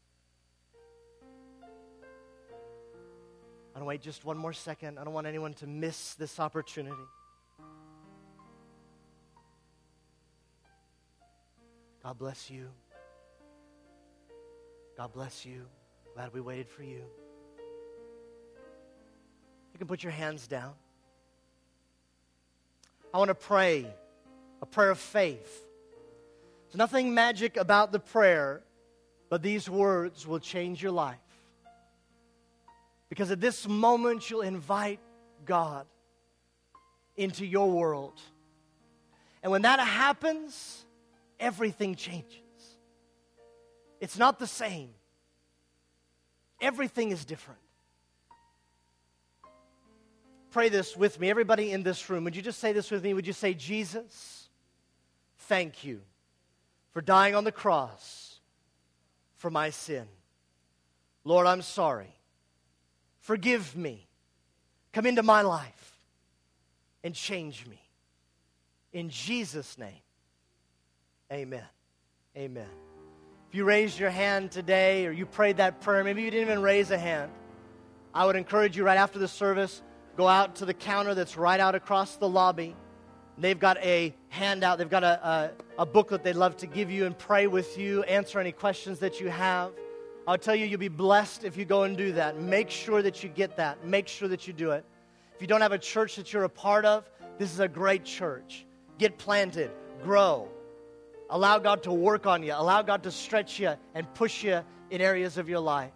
I 3.74 3.78
don't 3.78 3.86
wait 3.86 4.02
just 4.02 4.26
one 4.26 4.36
more 4.36 4.52
second. 4.52 4.98
I 4.98 5.04
don't 5.04 5.14
want 5.14 5.26
anyone 5.26 5.54
to 5.54 5.66
miss 5.66 6.12
this 6.12 6.38
opportunity. 6.38 6.94
God 12.02 12.18
bless 12.18 12.50
you. 12.50 12.68
God 14.98 15.14
bless 15.14 15.46
you. 15.46 15.62
Glad 16.14 16.34
we 16.34 16.42
waited 16.42 16.68
for 16.68 16.82
you. 16.82 17.00
You 19.72 19.78
can 19.78 19.86
put 19.86 20.02
your 20.02 20.12
hands 20.12 20.46
down. 20.46 20.72
I 23.12 23.18
want 23.18 23.28
to 23.28 23.34
pray 23.34 23.86
a 24.60 24.66
prayer 24.66 24.90
of 24.90 24.98
faith. 24.98 25.66
There's 26.66 26.78
nothing 26.78 27.14
magic 27.14 27.56
about 27.56 27.92
the 27.92 27.98
prayer, 27.98 28.62
but 29.28 29.42
these 29.42 29.68
words 29.68 30.26
will 30.26 30.38
change 30.38 30.82
your 30.82 30.92
life. 30.92 31.18
Because 33.08 33.30
at 33.30 33.40
this 33.40 33.68
moment, 33.68 34.30
you'll 34.30 34.40
invite 34.40 35.00
God 35.44 35.86
into 37.16 37.44
your 37.44 37.70
world. 37.70 38.18
And 39.42 39.52
when 39.52 39.62
that 39.62 39.80
happens, 39.80 40.86
everything 41.38 41.94
changes. 41.94 42.38
It's 44.00 44.18
not 44.18 44.38
the 44.38 44.46
same, 44.46 44.90
everything 46.60 47.10
is 47.10 47.24
different 47.24 47.61
pray 50.52 50.68
this 50.68 50.96
with 50.96 51.18
me. 51.18 51.30
Everybody 51.30 51.72
in 51.72 51.82
this 51.82 52.08
room, 52.08 52.24
would 52.24 52.36
you 52.36 52.42
just 52.42 52.60
say 52.60 52.72
this 52.72 52.90
with 52.90 53.02
me? 53.02 53.14
Would 53.14 53.26
you 53.26 53.32
say, 53.32 53.54
Jesus, 53.54 54.48
thank 55.40 55.82
you 55.82 56.00
for 56.92 57.00
dying 57.00 57.34
on 57.34 57.44
the 57.44 57.52
cross 57.52 58.38
for 59.36 59.50
my 59.50 59.70
sin? 59.70 60.06
Lord, 61.24 61.46
I'm 61.46 61.62
sorry. 61.62 62.14
Forgive 63.20 63.76
me. 63.76 64.06
Come 64.92 65.06
into 65.06 65.22
my 65.22 65.42
life 65.42 65.96
and 67.02 67.14
change 67.14 67.66
me. 67.66 67.80
In 68.92 69.08
Jesus' 69.08 69.78
name, 69.78 70.02
amen. 71.32 71.64
Amen. 72.36 72.68
If 73.48 73.54
you 73.54 73.64
raised 73.64 73.98
your 73.98 74.10
hand 74.10 74.50
today 74.50 75.06
or 75.06 75.12
you 75.12 75.24
prayed 75.24 75.58
that 75.58 75.80
prayer, 75.80 76.04
maybe 76.04 76.22
you 76.22 76.30
didn't 76.30 76.48
even 76.48 76.62
raise 76.62 76.90
a 76.90 76.98
hand, 76.98 77.30
I 78.12 78.26
would 78.26 78.36
encourage 78.36 78.76
you 78.76 78.84
right 78.84 78.98
after 78.98 79.18
the 79.18 79.28
service 79.28 79.82
go 80.16 80.28
out 80.28 80.56
to 80.56 80.64
the 80.64 80.74
counter 80.74 81.14
that's 81.14 81.36
right 81.36 81.58
out 81.58 81.74
across 81.74 82.16
the 82.16 82.28
lobby. 82.28 82.76
They've 83.38 83.58
got 83.58 83.78
a 83.78 84.14
handout, 84.28 84.78
they've 84.78 84.90
got 84.90 85.04
a, 85.04 85.26
a, 85.78 85.82
a, 85.82 85.86
booklet 85.86 86.22
they'd 86.22 86.36
love 86.36 86.56
to 86.58 86.66
give 86.66 86.90
you 86.90 87.06
and 87.06 87.16
pray 87.16 87.46
with 87.46 87.78
you, 87.78 88.02
answer 88.02 88.38
any 88.38 88.52
questions 88.52 88.98
that 88.98 89.20
you 89.20 89.30
have. 89.30 89.72
I'll 90.26 90.38
tell 90.38 90.54
you, 90.54 90.66
you'll 90.66 90.78
be 90.78 90.88
blessed 90.88 91.44
if 91.44 91.56
you 91.56 91.64
go 91.64 91.82
and 91.82 91.96
do 91.96 92.12
that. 92.12 92.40
Make 92.40 92.70
sure 92.70 93.02
that 93.02 93.22
you 93.22 93.28
get 93.28 93.56
that. 93.56 93.84
Make 93.84 94.06
sure 94.06 94.28
that 94.28 94.46
you 94.46 94.52
do 94.52 94.70
it. 94.70 94.84
If 95.34 95.40
you 95.40 95.46
don't 95.46 95.62
have 95.62 95.72
a 95.72 95.78
church 95.78 96.16
that 96.16 96.32
you're 96.32 96.44
a 96.44 96.48
part 96.48 96.84
of, 96.84 97.10
this 97.38 97.52
is 97.52 97.60
a 97.60 97.68
great 97.68 98.04
church. 98.04 98.64
Get 98.98 99.18
planted, 99.18 99.70
grow. 100.04 100.48
Allow 101.30 101.58
God 101.58 101.82
to 101.84 101.92
work 101.92 102.26
on 102.26 102.42
you, 102.42 102.52
allow 102.54 102.82
God 102.82 103.02
to 103.04 103.10
stretch 103.10 103.58
you 103.58 103.72
and 103.94 104.12
push 104.14 104.44
you 104.44 104.62
in 104.90 105.00
areas 105.00 105.38
of 105.38 105.48
your 105.48 105.60
life. 105.60 105.90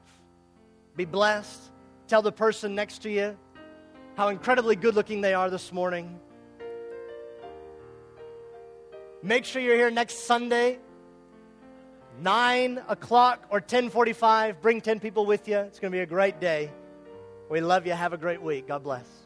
Be 0.97 1.05
blessed. 1.05 1.71
Tell 2.09 2.23
the 2.23 2.33
person 2.33 2.75
next 2.75 3.03
to 3.03 3.11
you, 3.11 3.37
how 4.17 4.29
incredibly 4.29 4.77
good 4.77 4.95
looking 4.95 5.21
they 5.21 5.35
are 5.35 5.51
this 5.51 5.73
morning. 5.73 6.19
Make 9.23 9.45
sure 9.45 9.61
you're 9.61 9.77
here 9.77 9.91
next 9.91 10.27
Sunday, 10.27 10.79
9 12.23 12.83
o'clock 12.89 13.45
or 13.51 13.59
1045. 13.59 14.63
Bring 14.63 14.81
10 14.81 15.01
people 15.01 15.27
with 15.27 15.47
you. 15.49 15.59
It's 15.59 15.79
going 15.79 15.93
to 15.93 15.97
be 15.97 16.01
a 16.01 16.07
great 16.07 16.41
day. 16.41 16.73
We 17.51 17.61
love 17.61 17.87
you. 17.87 17.93
Have 17.93 18.15
a 18.15 18.19
great 18.19 18.41
week. 18.41 18.69
God 18.69 18.83
bless. 18.83 19.26